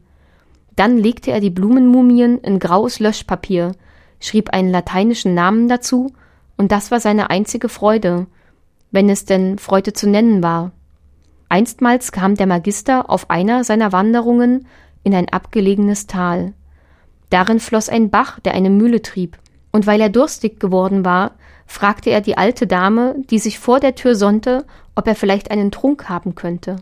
Dann 0.76 0.98
legte 0.98 1.32
er 1.32 1.40
die 1.40 1.50
Blumenmumien 1.50 2.38
in 2.40 2.60
graues 2.60 3.00
Löschpapier, 3.00 3.74
schrieb 4.20 4.52
einen 4.52 4.70
lateinischen 4.70 5.34
Namen 5.34 5.68
dazu, 5.68 6.14
und 6.58 6.72
das 6.72 6.92
war 6.92 7.00
seine 7.00 7.30
einzige 7.30 7.70
Freude, 7.70 8.28
wenn 8.92 9.10
es 9.10 9.26
denn 9.26 9.58
Freude 9.58 9.94
zu 9.94 10.08
nennen 10.08 10.44
war. 10.44 10.72
Einstmals 11.52 12.14
kam 12.14 12.36
der 12.36 12.48
Magister 12.48 13.10
auf 13.10 13.30
einer 13.30 13.66
seiner 13.66 13.92
Wanderungen 13.92 14.68
in 15.04 15.14
ein 15.14 15.28
abgelegenes 15.28 16.08
Tal. 16.08 16.54
Darin 17.30 17.60
floss 17.60 17.90
ein 17.90 18.10
Bach, 18.10 18.40
der 18.40 18.54
eine 18.54 18.70
Mühle 18.70 19.02
trieb, 19.02 19.38
und 19.74 19.86
weil 19.86 20.00
er 20.00 20.08
durstig 20.08 20.62
geworden 20.62 21.04
war, 21.04 21.34
fragte 21.66 22.10
er 22.10 22.22
die 22.22 22.38
alte 22.38 22.68
Dame, 22.68 23.16
die 23.30 23.38
sich 23.38 23.60
vor 23.60 23.82
der 23.82 23.96
Tür 23.96 24.16
sonnte, 24.16 24.66
ob 24.96 25.08
er 25.08 25.16
vielleicht 25.16 25.52
einen 25.52 25.72
Trunk 25.72 26.08
haben 26.08 26.36
könnte. 26.36 26.78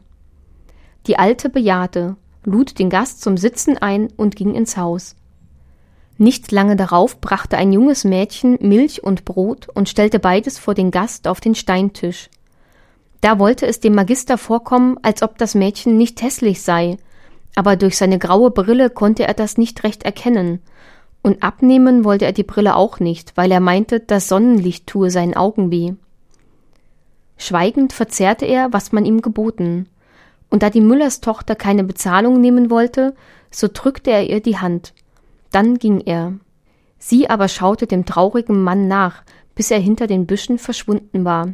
Die 1.07 1.17
Alte 1.17 1.49
bejahte, 1.49 2.15
lud 2.43 2.77
den 2.77 2.91
Gast 2.91 3.21
zum 3.23 3.37
Sitzen 3.37 3.75
ein 3.79 4.09
und 4.17 4.35
ging 4.35 4.53
ins 4.53 4.77
Haus. 4.77 5.15
Nicht 6.19 6.51
lange 6.51 6.75
darauf 6.75 7.19
brachte 7.19 7.57
ein 7.57 7.73
junges 7.73 8.03
Mädchen 8.03 8.59
Milch 8.61 9.03
und 9.03 9.25
Brot 9.25 9.67
und 9.69 9.89
stellte 9.89 10.19
beides 10.19 10.59
vor 10.59 10.75
den 10.75 10.91
Gast 10.91 11.27
auf 11.27 11.41
den 11.41 11.55
Steintisch. 11.55 12.29
Da 13.21 13.39
wollte 13.39 13.67
es 13.67 13.79
dem 13.79 13.95
Magister 13.95 14.37
vorkommen, 14.37 14.97
als 15.01 15.23
ob 15.23 15.37
das 15.37 15.55
Mädchen 15.55 15.97
nicht 15.97 16.21
hässlich 16.21 16.61
sei, 16.61 16.97
aber 17.55 17.75
durch 17.75 17.97
seine 17.97 18.19
graue 18.19 18.51
Brille 18.51 18.89
konnte 18.89 19.27
er 19.27 19.33
das 19.33 19.57
nicht 19.57 19.83
recht 19.83 20.03
erkennen, 20.03 20.61
und 21.21 21.43
abnehmen 21.43 22.05
wollte 22.05 22.25
er 22.25 22.31
die 22.31 22.43
Brille 22.43 22.75
auch 22.75 22.99
nicht, 22.99 23.35
weil 23.35 23.51
er 23.51 23.59
meinte, 23.59 23.99
das 23.99 24.29
Sonnenlicht 24.29 24.87
tue 24.87 25.11
seinen 25.11 25.33
Augen 25.33 25.69
weh. 25.69 25.93
Schweigend 27.37 27.93
verzehrte 27.93 28.45
er, 28.45 28.71
was 28.71 28.91
man 28.91 29.05
ihm 29.05 29.21
geboten, 29.21 29.87
und 30.49 30.63
da 30.63 30.69
die 30.69 30.81
Müllerstochter 30.81 31.55
keine 31.55 31.83
Bezahlung 31.83 32.39
nehmen 32.39 32.69
wollte, 32.69 33.15
so 33.51 33.67
drückte 33.71 34.11
er 34.11 34.29
ihr 34.29 34.41
die 34.41 34.57
Hand. 34.57 34.93
Dann 35.51 35.77
ging 35.77 36.01
er. 36.01 36.33
Sie 36.97 37.29
aber 37.29 37.47
schaute 37.47 37.87
dem 37.87 38.05
traurigen 38.05 38.61
Mann 38.63 38.87
nach, 38.87 39.23
bis 39.55 39.71
er 39.71 39.79
hinter 39.79 40.07
den 40.07 40.25
Büschen 40.25 40.57
verschwunden 40.57 41.25
war. 41.25 41.53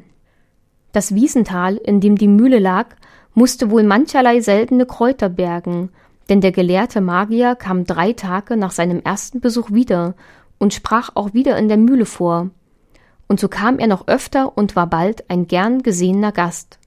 Das 0.95 1.13
Wiesental, 1.13 1.75
in 1.75 1.99
dem 1.99 2.17
die 2.17 2.29
Mühle 2.29 2.58
lag, 2.58 2.88
musste 3.34 3.69
wohl 3.69 3.84
mancherlei 3.84 4.39
seltene 4.39 4.86
Kräuter 4.86 5.27
bergen, 5.27 5.89
denn 6.29 6.39
der 6.39 6.53
gelehrte 6.53 7.01
Magier 7.01 7.55
kam 7.55 7.84
drei 7.84 8.13
Tage 8.13 8.55
nach 8.55 8.71
seinem 8.71 9.01
ersten 9.01 9.41
Besuch 9.41 9.71
wieder 9.71 10.15
und 10.58 10.73
sprach 10.73 11.10
auch 11.15 11.34
wieder 11.34 11.58
in 11.58 11.67
der 11.67 11.75
Mühle 11.75 12.05
vor. 12.05 12.49
Und 13.27 13.41
so 13.41 13.49
kam 13.49 13.77
er 13.77 13.88
noch 13.88 14.08
öfter 14.08 14.58
und 14.58 14.77
war 14.77 14.88
bald 14.88 15.29
ein 15.29 15.47
gern 15.47 15.84
gesehener 15.84 16.31
Gast. 16.31 16.79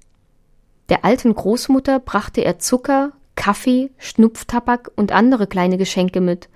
Der 0.88 1.04
alten 1.04 1.34
Großmutter 1.34 1.98
brachte 1.98 2.42
er 2.42 2.58
Zucker, 2.58 3.12
Kaffee, 3.36 3.90
Schnupftabak 3.98 4.90
und 4.96 5.12
andere 5.12 5.46
kleine 5.46 5.76
Geschenke 5.76 6.22
mit, 6.22 6.48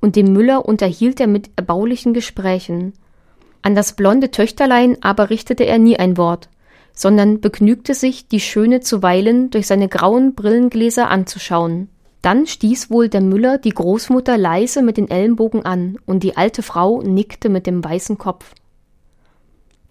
und 0.00 0.16
dem 0.16 0.32
Müller 0.32 0.66
unterhielt 0.66 1.20
er 1.20 1.28
mit 1.28 1.50
erbaulichen 1.54 2.14
Gesprächen. 2.14 2.94
An 3.62 3.76
das 3.76 3.92
blonde 3.92 4.32
Töchterlein 4.32 4.96
aber 5.02 5.30
richtete 5.30 5.62
er 5.62 5.78
nie 5.78 5.96
ein 5.96 6.16
Wort, 6.16 6.48
sondern 6.96 7.40
begnügte 7.40 7.94
sich, 7.94 8.26
die 8.26 8.40
Schöne 8.40 8.80
zuweilen 8.80 9.50
durch 9.50 9.68
seine 9.68 9.88
grauen 9.88 10.34
Brillengläser 10.34 11.08
anzuschauen. 11.08 11.88
Dann 12.22 12.46
stieß 12.46 12.90
wohl 12.90 13.08
der 13.08 13.20
Müller 13.20 13.58
die 13.58 13.70
Großmutter 13.70 14.36
leise 14.36 14.82
mit 14.82 14.96
den 14.96 15.08
Ellenbogen 15.08 15.64
an, 15.64 15.98
und 16.06 16.24
die 16.24 16.36
alte 16.36 16.62
Frau 16.62 17.02
nickte 17.02 17.50
mit 17.50 17.66
dem 17.66 17.84
weißen 17.84 18.18
Kopf. 18.18 18.52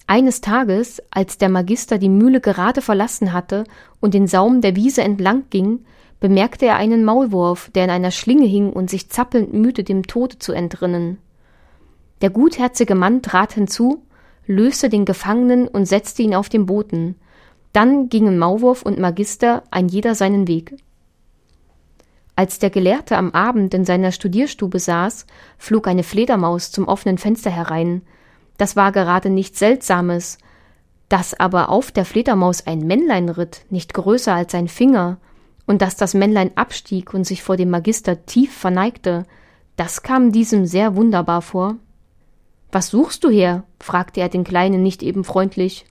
Eines 0.07 0.41
Tages, 0.41 1.01
als 1.11 1.37
der 1.37 1.49
Magister 1.49 1.97
die 1.97 2.09
Mühle 2.09 2.41
gerade 2.41 2.81
verlassen 2.81 3.31
hatte 3.31 3.63
und 4.01 4.13
den 4.13 4.27
Saum 4.27 4.61
der 4.61 4.75
Wiese 4.75 5.01
entlang 5.01 5.43
ging, 5.49 5.85
bemerkte 6.19 6.65
er 6.65 6.75
einen 6.75 7.03
Maulwurf, 7.05 7.69
der 7.73 7.85
in 7.85 7.89
einer 7.91 8.11
Schlinge 8.11 8.45
hing 8.45 8.71
und 8.71 8.89
sich 8.89 9.09
zappelnd 9.09 9.53
mühte, 9.53 9.83
dem 9.83 10.07
Tode 10.07 10.39
zu 10.39 10.53
entrinnen. 10.53 11.19
Der 12.21 12.29
gutherzige 12.29 12.95
Mann 12.95 13.21
trat 13.21 13.53
hinzu, 13.53 14.03
löste 14.47 14.89
den 14.89 15.05
Gefangenen 15.05 15.67
und 15.67 15.85
setzte 15.85 16.21
ihn 16.21 16.35
auf 16.35 16.49
den 16.49 16.65
Boden. 16.65 17.15
Dann 17.73 18.09
gingen 18.09 18.37
Maulwurf 18.37 18.83
und 18.83 18.99
Magister 18.99 19.63
ein 19.71 19.87
jeder 19.87 20.15
seinen 20.15 20.47
Weg. 20.47 20.75
Als 22.35 22.59
der 22.59 22.69
Gelehrte 22.69 23.17
am 23.17 23.31
Abend 23.31 23.73
in 23.73 23.85
seiner 23.85 24.11
Studierstube 24.11 24.79
saß, 24.79 25.25
flog 25.57 25.87
eine 25.87 26.03
Fledermaus 26.03 26.71
zum 26.71 26.87
offenen 26.87 27.17
Fenster 27.17 27.49
herein. 27.49 28.01
Das 28.57 28.75
war 28.75 28.91
gerade 28.91 29.29
nichts 29.29 29.59
Seltsames. 29.59 30.37
Dass 31.07 31.39
aber 31.39 31.69
auf 31.69 31.91
der 31.91 32.03
Fledermaus 32.03 32.65
ein 32.65 32.79
Männlein 32.79 33.29
ritt, 33.29 33.65
nicht 33.69 33.93
größer 33.93 34.33
als 34.33 34.55
ein 34.55 34.67
Finger, 34.67 35.17
und 35.67 35.81
dass 35.81 35.95
das 35.95 36.13
Männlein 36.13 36.51
abstieg 36.55 37.13
und 37.13 37.25
sich 37.25 37.41
vor 37.41 37.57
dem 37.57 37.69
Magister 37.69 38.25
tief 38.25 38.55
verneigte, 38.55 39.25
das 39.77 40.03
kam 40.03 40.31
diesem 40.31 40.65
sehr 40.65 40.95
wunderbar 40.95 41.41
vor. 41.41 41.77
Was 42.75 42.89
suchst 42.89 43.23
du 43.23 43.29
her? 43.29 43.63
fragte 43.79 44.19
er 44.19 44.27
den 44.27 44.43
Kleinen 44.43 44.83
nicht 44.83 45.01
eben 45.01 45.23
freundlich. 45.23 45.85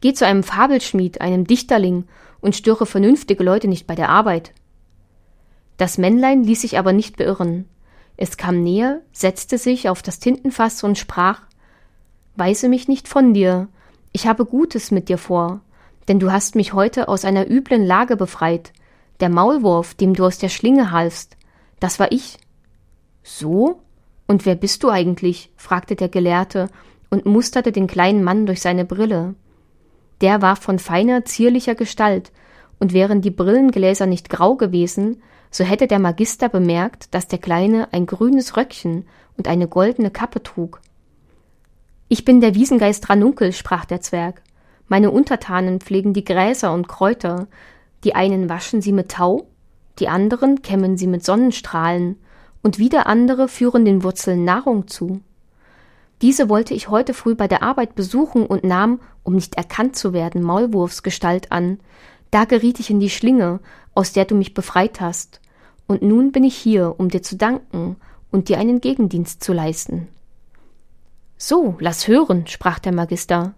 Geh 0.00 0.14
zu 0.14 0.24
einem 0.24 0.42
Fabelschmied, 0.42 1.20
einem 1.20 1.46
Dichterling, 1.46 2.04
und 2.40 2.56
störe 2.56 2.86
vernünftige 2.86 3.44
Leute 3.44 3.68
nicht 3.68 3.86
bei 3.86 3.94
der 3.94 4.08
Arbeit. 4.08 4.54
Das 5.76 5.98
Männlein 5.98 6.42
ließ 6.42 6.62
sich 6.62 6.78
aber 6.78 6.94
nicht 6.94 7.18
beirren. 7.18 7.66
Es 8.16 8.38
kam 8.38 8.62
näher, 8.62 9.02
setzte 9.12 9.58
sich 9.58 9.90
auf 9.90 10.00
das 10.00 10.20
Tintenfass 10.20 10.82
und 10.84 10.96
sprach 10.96 11.42
Weise 12.34 12.70
mich 12.70 12.88
nicht 12.88 13.06
von 13.06 13.34
dir, 13.34 13.68
ich 14.12 14.26
habe 14.26 14.46
Gutes 14.46 14.90
mit 14.90 15.10
dir 15.10 15.18
vor, 15.18 15.60
denn 16.08 16.18
du 16.18 16.32
hast 16.32 16.54
mich 16.54 16.72
heute 16.72 17.08
aus 17.08 17.26
einer 17.26 17.46
üblen 17.46 17.84
Lage 17.84 18.16
befreit. 18.16 18.72
Der 19.20 19.28
Maulwurf, 19.28 19.92
dem 19.92 20.14
du 20.14 20.24
aus 20.24 20.38
der 20.38 20.48
Schlinge 20.48 20.92
halfst, 20.92 21.36
das 21.78 22.00
war 22.00 22.10
ich. 22.10 22.38
So? 23.22 23.82
Und 24.28 24.46
wer 24.46 24.54
bist 24.54 24.84
du 24.84 24.90
eigentlich? 24.90 25.50
fragte 25.56 25.96
der 25.96 26.08
Gelehrte 26.08 26.68
und 27.10 27.26
musterte 27.26 27.72
den 27.72 27.86
kleinen 27.86 28.22
Mann 28.22 28.46
durch 28.46 28.60
seine 28.60 28.84
Brille. 28.84 29.34
Der 30.20 30.42
war 30.42 30.54
von 30.54 30.78
feiner, 30.78 31.24
zierlicher 31.24 31.74
Gestalt, 31.74 32.30
und 32.78 32.92
wären 32.92 33.22
die 33.22 33.30
Brillengläser 33.30 34.06
nicht 34.06 34.30
grau 34.30 34.54
gewesen, 34.54 35.22
so 35.50 35.64
hätte 35.64 35.86
der 35.86 35.98
Magister 35.98 36.48
bemerkt, 36.48 37.14
dass 37.14 37.26
der 37.26 37.38
Kleine 37.38 37.88
ein 37.92 38.06
grünes 38.06 38.56
Röckchen 38.56 39.06
und 39.36 39.48
eine 39.48 39.66
goldene 39.66 40.10
Kappe 40.10 40.42
trug. 40.42 40.80
Ich 42.08 42.24
bin 42.24 42.40
der 42.40 42.54
Wiesengeist 42.54 43.08
Ranunkel, 43.08 43.52
sprach 43.52 43.86
der 43.86 44.00
Zwerg. 44.02 44.42
Meine 44.88 45.10
Untertanen 45.10 45.80
pflegen 45.80 46.12
die 46.12 46.24
Gräser 46.24 46.72
und 46.72 46.86
Kräuter, 46.86 47.48
die 48.04 48.14
einen 48.14 48.48
waschen 48.48 48.82
sie 48.82 48.92
mit 48.92 49.10
Tau, 49.10 49.48
die 49.98 50.08
anderen 50.08 50.62
kämmen 50.62 50.96
sie 50.96 51.06
mit 51.06 51.24
Sonnenstrahlen, 51.24 52.16
und 52.62 52.78
wieder 52.78 53.06
andere 53.06 53.48
führen 53.48 53.84
den 53.84 54.02
Wurzeln 54.02 54.44
Nahrung 54.44 54.88
zu. 54.88 55.20
Diese 56.20 56.48
wollte 56.48 56.74
ich 56.74 56.88
heute 56.88 57.14
früh 57.14 57.34
bei 57.34 57.46
der 57.46 57.62
Arbeit 57.62 57.94
besuchen 57.94 58.44
und 58.44 58.64
nahm, 58.64 59.00
um 59.22 59.34
nicht 59.34 59.54
erkannt 59.54 59.96
zu 59.96 60.12
werden, 60.12 60.42
Maulwurfsgestalt 60.42 61.52
an. 61.52 61.78
Da 62.30 62.44
geriet 62.44 62.80
ich 62.80 62.90
in 62.90 63.00
die 63.00 63.10
Schlinge, 63.10 63.60
aus 63.94 64.12
der 64.12 64.24
du 64.24 64.34
mich 64.34 64.52
befreit 64.52 65.00
hast. 65.00 65.40
Und 65.86 66.02
nun 66.02 66.32
bin 66.32 66.44
ich 66.44 66.56
hier, 66.56 66.94
um 66.98 67.08
dir 67.08 67.22
zu 67.22 67.36
danken 67.36 67.96
und 68.30 68.48
dir 68.48 68.58
einen 68.58 68.80
Gegendienst 68.80 69.42
zu 69.42 69.52
leisten. 69.52 70.08
So, 71.36 71.76
lass 71.78 72.08
hören, 72.08 72.46
sprach 72.48 72.80
der 72.80 72.92
Magister. 72.92 73.54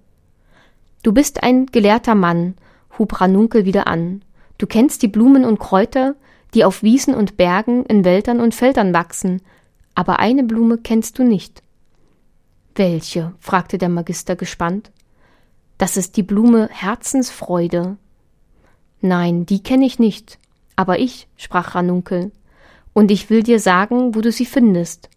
Du 1.02 1.12
bist 1.12 1.42
ein 1.42 1.66
gelehrter 1.66 2.14
Mann, 2.14 2.54
hub 2.98 3.20
Ranunkel 3.20 3.64
wieder 3.64 3.86
an. 3.86 4.22
Du 4.58 4.66
kennst 4.66 5.02
die 5.02 5.08
Blumen 5.08 5.46
und 5.46 5.58
Kräuter, 5.58 6.14
die 6.54 6.64
auf 6.64 6.82
Wiesen 6.82 7.14
und 7.14 7.36
Bergen, 7.36 7.84
in 7.86 8.04
Wäldern 8.04 8.40
und 8.40 8.54
Feldern 8.54 8.92
wachsen, 8.94 9.42
aber 9.94 10.18
eine 10.18 10.44
Blume 10.44 10.78
kennst 10.78 11.18
du 11.18 11.24
nicht. 11.24 11.62
Welche? 12.74 13.34
fragte 13.40 13.78
der 13.78 13.88
Magister 13.88 14.36
gespannt. 14.36 14.90
Das 15.78 15.96
ist 15.96 16.16
die 16.16 16.22
Blume 16.22 16.68
Herzensfreude. 16.70 17.96
Nein, 19.00 19.46
die 19.46 19.62
kenne 19.62 19.86
ich 19.86 19.98
nicht. 19.98 20.38
Aber 20.76 20.98
ich, 20.98 21.28
sprach 21.36 21.74
Ranunkel, 21.74 22.32
und 22.92 23.10
ich 23.10 23.30
will 23.30 23.42
dir 23.42 23.60
sagen, 23.60 24.14
wo 24.14 24.20
du 24.20 24.32
sie 24.32 24.46
findest. 24.46 25.10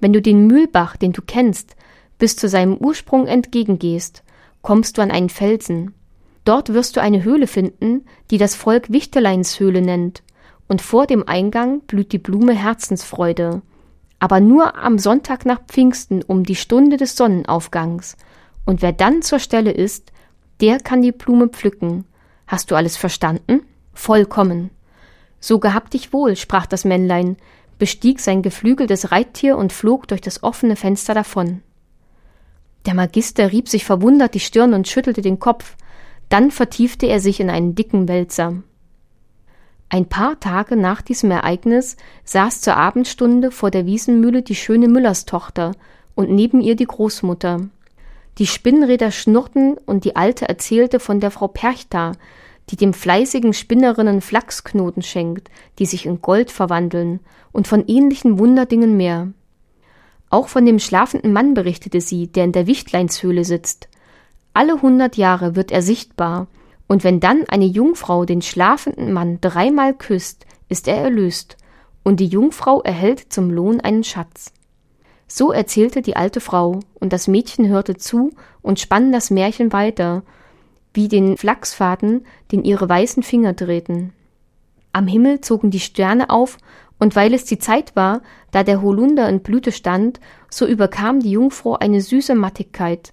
Wenn 0.00 0.12
du 0.12 0.22
den 0.22 0.46
Mühlbach, 0.46 0.96
den 0.96 1.12
du 1.12 1.22
kennst, 1.22 1.76
bis 2.18 2.36
zu 2.36 2.48
seinem 2.48 2.76
Ursprung 2.76 3.26
entgegengehst, 3.26 4.22
kommst 4.62 4.98
du 4.98 5.02
an 5.02 5.10
einen 5.10 5.28
Felsen. 5.28 5.94
Dort 6.44 6.72
wirst 6.72 6.96
du 6.96 7.00
eine 7.00 7.22
Höhle 7.22 7.46
finden, 7.46 8.04
die 8.30 8.38
das 8.38 8.54
Volk 8.54 8.90
Wichterleinshöhle 8.90 9.82
nennt, 9.82 10.22
und 10.70 10.80
vor 10.80 11.08
dem 11.08 11.26
Eingang 11.26 11.80
blüht 11.80 12.12
die 12.12 12.18
Blume 12.18 12.52
Herzensfreude, 12.52 13.60
aber 14.20 14.38
nur 14.38 14.78
am 14.78 15.00
Sonntag 15.00 15.44
nach 15.44 15.60
Pfingsten 15.66 16.22
um 16.22 16.44
die 16.44 16.54
Stunde 16.54 16.96
des 16.96 17.16
Sonnenaufgangs, 17.16 18.16
und 18.66 18.80
wer 18.80 18.92
dann 18.92 19.20
zur 19.20 19.40
Stelle 19.40 19.72
ist, 19.72 20.12
der 20.60 20.78
kann 20.78 21.02
die 21.02 21.10
Blume 21.10 21.48
pflücken. 21.48 22.04
Hast 22.46 22.70
du 22.70 22.76
alles 22.76 22.96
verstanden? 22.96 23.62
Vollkommen. 23.94 24.70
So 25.40 25.58
gehabt 25.58 25.92
dich 25.92 26.12
wohl, 26.12 26.36
sprach 26.36 26.66
das 26.66 26.84
Männlein, 26.84 27.36
bestieg 27.80 28.20
sein 28.20 28.40
geflügeltes 28.40 29.10
Reittier 29.10 29.56
und 29.56 29.72
flog 29.72 30.06
durch 30.06 30.20
das 30.20 30.44
offene 30.44 30.76
Fenster 30.76 31.14
davon. 31.14 31.62
Der 32.86 32.94
Magister 32.94 33.50
rieb 33.50 33.68
sich 33.68 33.84
verwundert 33.84 34.34
die 34.34 34.40
Stirn 34.40 34.72
und 34.74 34.86
schüttelte 34.86 35.20
den 35.20 35.40
Kopf, 35.40 35.74
dann 36.28 36.52
vertiefte 36.52 37.06
er 37.06 37.18
sich 37.18 37.40
in 37.40 37.50
einen 37.50 37.74
dicken 37.74 38.06
Wälzer. 38.06 38.62
Ein 39.92 40.06
paar 40.06 40.38
Tage 40.38 40.76
nach 40.76 41.02
diesem 41.02 41.32
Ereignis 41.32 41.96
saß 42.24 42.60
zur 42.60 42.76
Abendstunde 42.76 43.50
vor 43.50 43.72
der 43.72 43.86
Wiesenmühle 43.86 44.42
die 44.42 44.54
schöne 44.54 44.86
Müllerstochter 44.86 45.72
und 46.14 46.30
neben 46.30 46.60
ihr 46.60 46.76
die 46.76 46.86
Großmutter. 46.86 47.68
Die 48.38 48.46
Spinnräder 48.46 49.10
schnurrten 49.10 49.76
und 49.86 50.04
die 50.04 50.14
Alte 50.14 50.48
erzählte 50.48 51.00
von 51.00 51.18
der 51.18 51.32
Frau 51.32 51.48
Perchta, 51.48 52.12
die 52.70 52.76
dem 52.76 52.94
fleißigen 52.94 53.52
Spinnerinnen 53.52 54.20
Flachsknoten 54.20 55.02
schenkt, 55.02 55.50
die 55.80 55.86
sich 55.86 56.06
in 56.06 56.22
Gold 56.22 56.52
verwandeln, 56.52 57.18
und 57.50 57.66
von 57.66 57.84
ähnlichen 57.88 58.38
Wunderdingen 58.38 58.96
mehr. 58.96 59.32
Auch 60.30 60.46
von 60.46 60.64
dem 60.64 60.78
schlafenden 60.78 61.32
Mann 61.32 61.54
berichtete 61.54 62.00
sie, 62.00 62.28
der 62.28 62.44
in 62.44 62.52
der 62.52 62.68
Wichtleinshöhle 62.68 63.44
sitzt. 63.44 63.88
Alle 64.54 64.80
hundert 64.82 65.16
Jahre 65.16 65.56
wird 65.56 65.72
er 65.72 65.82
sichtbar, 65.82 66.46
und 66.90 67.04
wenn 67.04 67.20
dann 67.20 67.44
eine 67.48 67.66
Jungfrau 67.66 68.24
den 68.24 68.42
schlafenden 68.42 69.12
Mann 69.12 69.40
dreimal 69.40 69.94
küsst, 69.94 70.44
ist 70.68 70.88
er 70.88 70.96
erlöst, 70.96 71.56
und 72.02 72.18
die 72.18 72.26
Jungfrau 72.26 72.82
erhält 72.82 73.32
zum 73.32 73.48
Lohn 73.48 73.80
einen 73.80 74.02
Schatz. 74.02 74.52
So 75.28 75.52
erzählte 75.52 76.02
die 76.02 76.16
alte 76.16 76.40
Frau, 76.40 76.80
und 76.94 77.12
das 77.12 77.28
Mädchen 77.28 77.68
hörte 77.68 77.96
zu 77.96 78.32
und 78.60 78.80
spann 78.80 79.12
das 79.12 79.30
Märchen 79.30 79.72
weiter, 79.72 80.24
wie 80.92 81.06
den 81.06 81.36
Flachsfaden, 81.36 82.26
den 82.50 82.64
ihre 82.64 82.88
weißen 82.88 83.22
Finger 83.22 83.52
drehten. 83.52 84.12
Am 84.92 85.06
Himmel 85.06 85.42
zogen 85.42 85.70
die 85.70 85.78
Sterne 85.78 86.28
auf 86.28 86.58
und 86.98 87.14
weil 87.14 87.34
es 87.34 87.44
die 87.44 87.60
Zeit 87.60 87.94
war, 87.94 88.20
da 88.50 88.64
der 88.64 88.82
Holunder 88.82 89.28
in 89.28 89.44
Blüte 89.44 89.70
stand, 89.70 90.18
so 90.50 90.66
überkam 90.66 91.20
die 91.20 91.30
Jungfrau 91.30 91.76
eine 91.76 92.00
süße 92.00 92.34
Mattigkeit. 92.34 93.12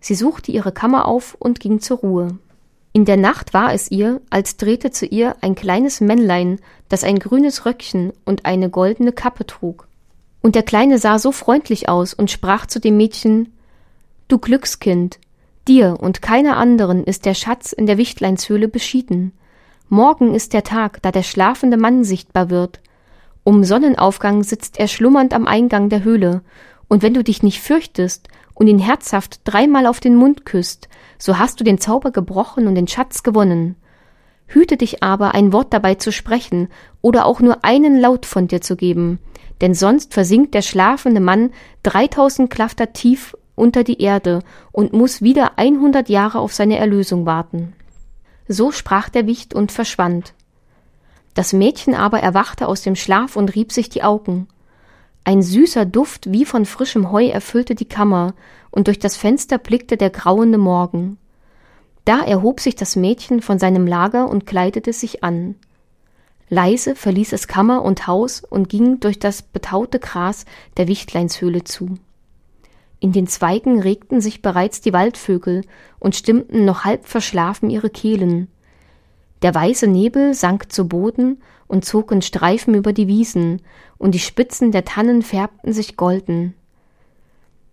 Sie 0.00 0.14
suchte 0.14 0.52
ihre 0.52 0.72
Kammer 0.72 1.04
auf 1.04 1.36
und 1.38 1.60
ging 1.60 1.80
zur 1.80 1.98
Ruhe. 1.98 2.38
In 2.92 3.04
der 3.04 3.16
Nacht 3.16 3.54
war 3.54 3.72
es 3.72 3.90
ihr, 3.90 4.20
als 4.30 4.56
drehte 4.56 4.90
zu 4.90 5.06
ihr 5.06 5.36
ein 5.42 5.54
kleines 5.54 6.00
Männlein, 6.00 6.58
das 6.88 7.04
ein 7.04 7.20
grünes 7.20 7.64
Röckchen 7.64 8.12
und 8.24 8.46
eine 8.46 8.68
goldene 8.68 9.12
Kappe 9.12 9.46
trug. 9.46 9.86
Und 10.42 10.54
der 10.54 10.64
Kleine 10.64 10.98
sah 10.98 11.18
so 11.18 11.30
freundlich 11.30 11.88
aus 11.88 12.14
und 12.14 12.30
sprach 12.30 12.66
zu 12.66 12.80
dem 12.80 12.96
Mädchen 12.96 13.52
Du 14.26 14.38
Glückskind, 14.38 15.18
dir 15.68 15.98
und 16.00 16.22
keiner 16.22 16.56
anderen 16.56 17.04
ist 17.04 17.26
der 17.26 17.34
Schatz 17.34 17.72
in 17.72 17.86
der 17.86 17.98
Wichtleinshöhle 17.98 18.68
beschieden. 18.68 19.32
Morgen 19.88 20.34
ist 20.34 20.52
der 20.52 20.64
Tag, 20.64 21.02
da 21.02 21.12
der 21.12 21.22
schlafende 21.22 21.76
Mann 21.76 22.04
sichtbar 22.04 22.50
wird, 22.50 22.80
um 23.44 23.64
Sonnenaufgang 23.64 24.42
sitzt 24.42 24.78
er 24.78 24.88
schlummernd 24.88 25.32
am 25.34 25.46
Eingang 25.46 25.88
der 25.88 26.04
Höhle, 26.04 26.42
und 26.88 27.02
wenn 27.02 27.14
du 27.14 27.22
dich 27.22 27.42
nicht 27.42 27.60
fürchtest 27.60 28.28
und 28.60 28.66
ihn 28.66 28.78
herzhaft 28.78 29.40
dreimal 29.44 29.86
auf 29.86 30.00
den 30.00 30.14
Mund 30.14 30.44
küsst, 30.44 30.90
so 31.18 31.38
hast 31.38 31.58
du 31.58 31.64
den 31.64 31.78
Zauber 31.78 32.10
gebrochen 32.10 32.66
und 32.66 32.74
den 32.74 32.86
Schatz 32.86 33.22
gewonnen. 33.22 33.74
Hüte 34.48 34.76
dich 34.76 35.02
aber, 35.02 35.34
ein 35.34 35.54
Wort 35.54 35.72
dabei 35.72 35.94
zu 35.94 36.12
sprechen 36.12 36.68
oder 37.00 37.24
auch 37.24 37.40
nur 37.40 37.64
einen 37.64 37.98
Laut 37.98 38.26
von 38.26 38.48
dir 38.48 38.60
zu 38.60 38.76
geben, 38.76 39.18
denn 39.62 39.72
sonst 39.72 40.12
versinkt 40.12 40.52
der 40.52 40.60
schlafende 40.60 41.22
Mann 41.22 41.52
dreitausend 41.82 42.50
Klafter 42.50 42.92
tief 42.92 43.34
unter 43.54 43.82
die 43.82 44.02
Erde 44.02 44.40
und 44.72 44.92
muss 44.92 45.22
wieder 45.22 45.58
einhundert 45.58 46.10
Jahre 46.10 46.38
auf 46.38 46.52
seine 46.52 46.76
Erlösung 46.76 47.24
warten. 47.24 47.72
So 48.46 48.72
sprach 48.72 49.08
der 49.08 49.26
Wicht 49.26 49.54
und 49.54 49.72
verschwand. 49.72 50.34
Das 51.32 51.54
Mädchen 51.54 51.94
aber 51.94 52.20
erwachte 52.20 52.68
aus 52.68 52.82
dem 52.82 52.94
Schlaf 52.94 53.36
und 53.36 53.54
rieb 53.54 53.72
sich 53.72 53.88
die 53.88 54.02
Augen. 54.02 54.48
Ein 55.24 55.42
süßer 55.42 55.84
Duft 55.84 56.32
wie 56.32 56.44
von 56.44 56.64
frischem 56.64 57.12
Heu 57.12 57.26
erfüllte 57.26 57.74
die 57.74 57.88
Kammer, 57.88 58.34
und 58.70 58.86
durch 58.86 58.98
das 58.98 59.16
Fenster 59.16 59.58
blickte 59.58 59.96
der 59.96 60.10
grauende 60.10 60.58
Morgen. 60.58 61.18
Da 62.04 62.20
erhob 62.20 62.60
sich 62.60 62.76
das 62.76 62.96
Mädchen 62.96 63.42
von 63.42 63.58
seinem 63.58 63.86
Lager 63.86 64.28
und 64.28 64.46
kleidete 64.46 64.92
sich 64.92 65.22
an. 65.22 65.56
Leise 66.48 66.96
verließ 66.96 67.32
es 67.32 67.46
Kammer 67.46 67.82
und 67.82 68.06
Haus 68.06 68.42
und 68.42 68.68
ging 68.68 68.98
durch 68.98 69.18
das 69.18 69.42
betaute 69.42 70.00
Gras 70.00 70.46
der 70.76 70.88
Wichtleinshöhle 70.88 71.62
zu. 71.64 71.98
In 72.98 73.12
den 73.12 73.26
Zweigen 73.26 73.80
regten 73.80 74.20
sich 74.20 74.42
bereits 74.42 74.80
die 74.80 74.92
Waldvögel 74.92 75.62
und 76.00 76.16
stimmten 76.16 76.64
noch 76.64 76.84
halb 76.84 77.06
verschlafen 77.06 77.70
ihre 77.70 77.88
Kehlen. 77.88 78.48
Der 79.42 79.54
weiße 79.54 79.86
Nebel 79.86 80.34
sank 80.34 80.70
zu 80.72 80.86
Boden 80.86 81.40
und 81.70 81.84
zog 81.84 82.10
in 82.10 82.20
Streifen 82.20 82.74
über 82.74 82.92
die 82.92 83.06
Wiesen, 83.06 83.62
und 83.96 84.16
die 84.16 84.18
Spitzen 84.18 84.72
der 84.72 84.84
Tannen 84.84 85.22
färbten 85.22 85.72
sich 85.72 85.96
golden. 85.96 86.54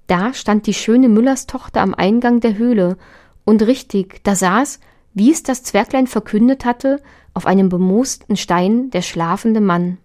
Da 0.06 0.36
stand 0.36 0.68
die 0.68 0.76
schöne 0.76 1.10
Müllerstochter 1.10 1.82
am 1.82 1.96
Eingang 1.96 2.40
der 2.40 2.58
Höhle, 2.58 2.98
und 3.44 3.64
richtig, 3.64 4.24
da 4.24 4.36
saß, 4.36 4.80
wie 5.16 5.32
es 5.32 5.42
das 5.42 5.64
Zwerglein 5.64 6.06
verkündet 6.06 6.64
hatte, 6.64 7.02
auf 7.34 7.48
einem 7.48 7.70
bemoosten 7.70 8.38
Stein 8.38 8.92
der 8.92 9.02
schlafende 9.02 9.62
Mann. 9.62 9.98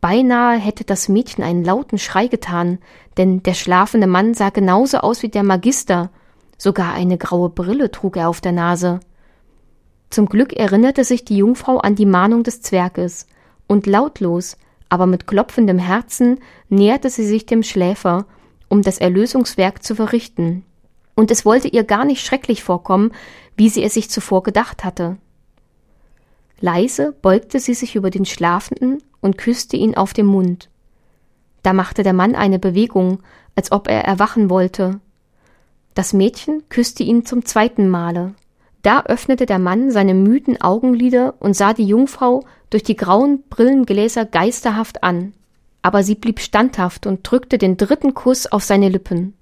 Beinahe 0.00 0.58
hätte 0.58 0.82
das 0.82 1.08
Mädchen 1.08 1.44
einen 1.44 1.64
lauten 1.64 1.96
Schrei 1.96 2.26
getan, 2.26 2.78
denn 3.18 3.44
der 3.44 3.54
schlafende 3.54 4.08
Mann 4.08 4.34
sah 4.34 4.50
genauso 4.50 4.98
aus 4.98 5.22
wie 5.22 5.28
der 5.28 5.44
Magister, 5.44 6.10
sogar 6.58 6.92
eine 6.92 7.18
graue 7.18 7.50
Brille 7.50 7.92
trug 7.92 8.16
er 8.16 8.28
auf 8.28 8.40
der 8.40 8.52
Nase. 8.52 8.98
Zum 10.12 10.26
Glück 10.26 10.52
erinnerte 10.52 11.04
sich 11.04 11.24
die 11.24 11.38
Jungfrau 11.38 11.78
an 11.78 11.94
die 11.94 12.04
Mahnung 12.04 12.42
des 12.42 12.60
Zwerges, 12.60 13.26
und 13.66 13.86
lautlos, 13.86 14.58
aber 14.90 15.06
mit 15.06 15.26
klopfendem 15.26 15.78
Herzen 15.78 16.38
näherte 16.68 17.08
sie 17.08 17.24
sich 17.24 17.46
dem 17.46 17.62
Schläfer, 17.62 18.26
um 18.68 18.82
das 18.82 18.98
Erlösungswerk 18.98 19.82
zu 19.82 19.94
verrichten. 19.94 20.66
Und 21.14 21.30
es 21.30 21.46
wollte 21.46 21.68
ihr 21.68 21.84
gar 21.84 22.04
nicht 22.04 22.22
schrecklich 22.22 22.62
vorkommen, 22.62 23.12
wie 23.56 23.70
sie 23.70 23.82
es 23.82 23.94
sich 23.94 24.10
zuvor 24.10 24.42
gedacht 24.42 24.84
hatte. 24.84 25.16
Leise 26.60 27.16
beugte 27.22 27.58
sie 27.58 27.72
sich 27.72 27.96
über 27.96 28.10
den 28.10 28.26
Schlafenden 28.26 29.02
und 29.22 29.38
küsste 29.38 29.78
ihn 29.78 29.96
auf 29.96 30.12
den 30.12 30.26
Mund. 30.26 30.68
Da 31.62 31.72
machte 31.72 32.02
der 32.02 32.12
Mann 32.12 32.34
eine 32.34 32.58
Bewegung, 32.58 33.22
als 33.56 33.72
ob 33.72 33.88
er 33.88 34.04
erwachen 34.04 34.50
wollte. 34.50 35.00
Das 35.94 36.12
Mädchen 36.12 36.68
küsste 36.68 37.02
ihn 37.02 37.24
zum 37.24 37.46
zweiten 37.46 37.88
Male. 37.88 38.34
Da 38.82 39.04
öffnete 39.04 39.46
der 39.46 39.60
Mann 39.60 39.90
seine 39.90 40.14
müden 40.14 40.60
Augenlider 40.60 41.34
und 41.38 41.54
sah 41.54 41.72
die 41.72 41.86
Jungfrau 41.86 42.44
durch 42.70 42.82
die 42.82 42.96
grauen 42.96 43.44
Brillengläser 43.48 44.24
geisterhaft 44.24 45.04
an. 45.04 45.32
Aber 45.82 46.02
sie 46.02 46.16
blieb 46.16 46.40
standhaft 46.40 47.06
und 47.06 47.20
drückte 47.22 47.58
den 47.58 47.76
dritten 47.76 48.14
Kuss 48.14 48.46
auf 48.46 48.64
seine 48.64 48.88
Lippen. 48.88 49.34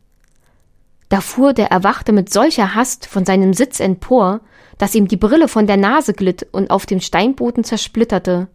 Da 1.09 1.21
fuhr 1.21 1.55
der 1.55 1.71
Erwachte 1.71 2.13
mit 2.13 2.33
solcher 2.33 2.75
Hast 2.75 3.07
von 3.07 3.25
seinem 3.25 3.53
Sitz 3.53 3.81
empor, 3.81 4.41
dass 4.79 4.95
ihm 4.95 5.09
die 5.09 5.17
Brille 5.17 5.49
von 5.49 5.67
der 5.67 5.77
Nase 5.77 6.13
glitt 6.13 6.47
und 6.53 6.71
auf 6.71 6.87
dem 6.87 7.01
Steinboden 7.01 7.65
zersplitterte. 7.65 8.49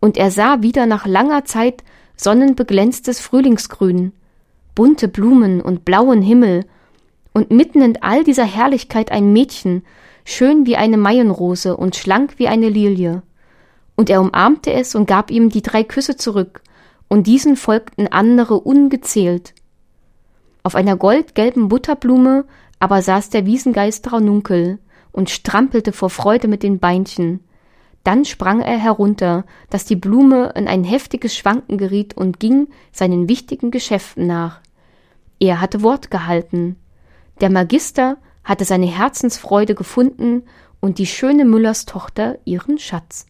Und 0.00 0.16
er 0.16 0.30
sah 0.30 0.62
wieder 0.62 0.86
nach 0.86 1.06
langer 1.06 1.44
Zeit 1.44 1.84
sonnenbeglänztes 2.16 3.20
Frühlingsgrün, 3.20 4.12
bunte 4.74 5.08
Blumen 5.08 5.60
und 5.60 5.84
blauen 5.84 6.22
Himmel, 6.22 6.64
und 7.32 7.50
mitten 7.50 7.82
in 7.82 8.02
all 8.02 8.24
dieser 8.24 8.44
Herrlichkeit 8.44 9.12
ein 9.12 9.32
Mädchen, 9.32 9.84
schön 10.26 10.66
wie 10.66 10.76
eine 10.76 10.96
Maienrose 10.96 11.76
und 11.76 11.96
schlank 11.96 12.34
wie 12.36 12.48
eine 12.48 12.68
Lilie. 12.68 13.22
Und 13.94 14.10
er 14.10 14.20
umarmte 14.20 14.72
es 14.72 14.94
und 14.94 15.06
gab 15.06 15.30
ihm 15.30 15.48
die 15.48 15.62
drei 15.62 15.84
Küsse 15.84 16.16
zurück, 16.16 16.60
und 17.08 17.28
diesen 17.28 17.56
folgten 17.56 18.08
andere 18.08 18.58
ungezählt. 18.58 19.54
Auf 20.64 20.74
einer 20.74 20.96
goldgelben 20.96 21.68
Butterblume 21.68 22.44
aber 22.80 23.00
saß 23.00 23.30
der 23.30 23.46
Wiesengeist 23.46 24.12
Raununkel 24.12 24.80
und 25.12 25.30
strampelte 25.30 25.92
vor 25.92 26.10
Freude 26.10 26.48
mit 26.48 26.64
den 26.64 26.80
Beinchen. 26.80 27.40
Dann 28.02 28.24
sprang 28.24 28.60
er 28.60 28.76
herunter, 28.76 29.44
dass 29.70 29.84
die 29.84 29.96
Blume 29.96 30.52
in 30.56 30.66
ein 30.66 30.82
heftiges 30.82 31.36
Schwanken 31.36 31.78
geriet 31.78 32.16
und 32.16 32.40
ging 32.40 32.68
seinen 32.90 33.28
wichtigen 33.28 33.70
Geschäften 33.70 34.26
nach. 34.26 34.60
Er 35.38 35.60
hatte 35.60 35.82
Wort 35.82 36.10
gehalten. 36.10 36.76
Der 37.40 37.50
Magister 37.50 38.18
hatte 38.46 38.64
seine 38.64 38.86
Herzensfreude 38.86 39.74
gefunden 39.74 40.44
und 40.80 40.98
die 40.98 41.06
schöne 41.06 41.44
Müllers 41.44 41.84
Tochter 41.84 42.38
ihren 42.44 42.78
Schatz. 42.78 43.26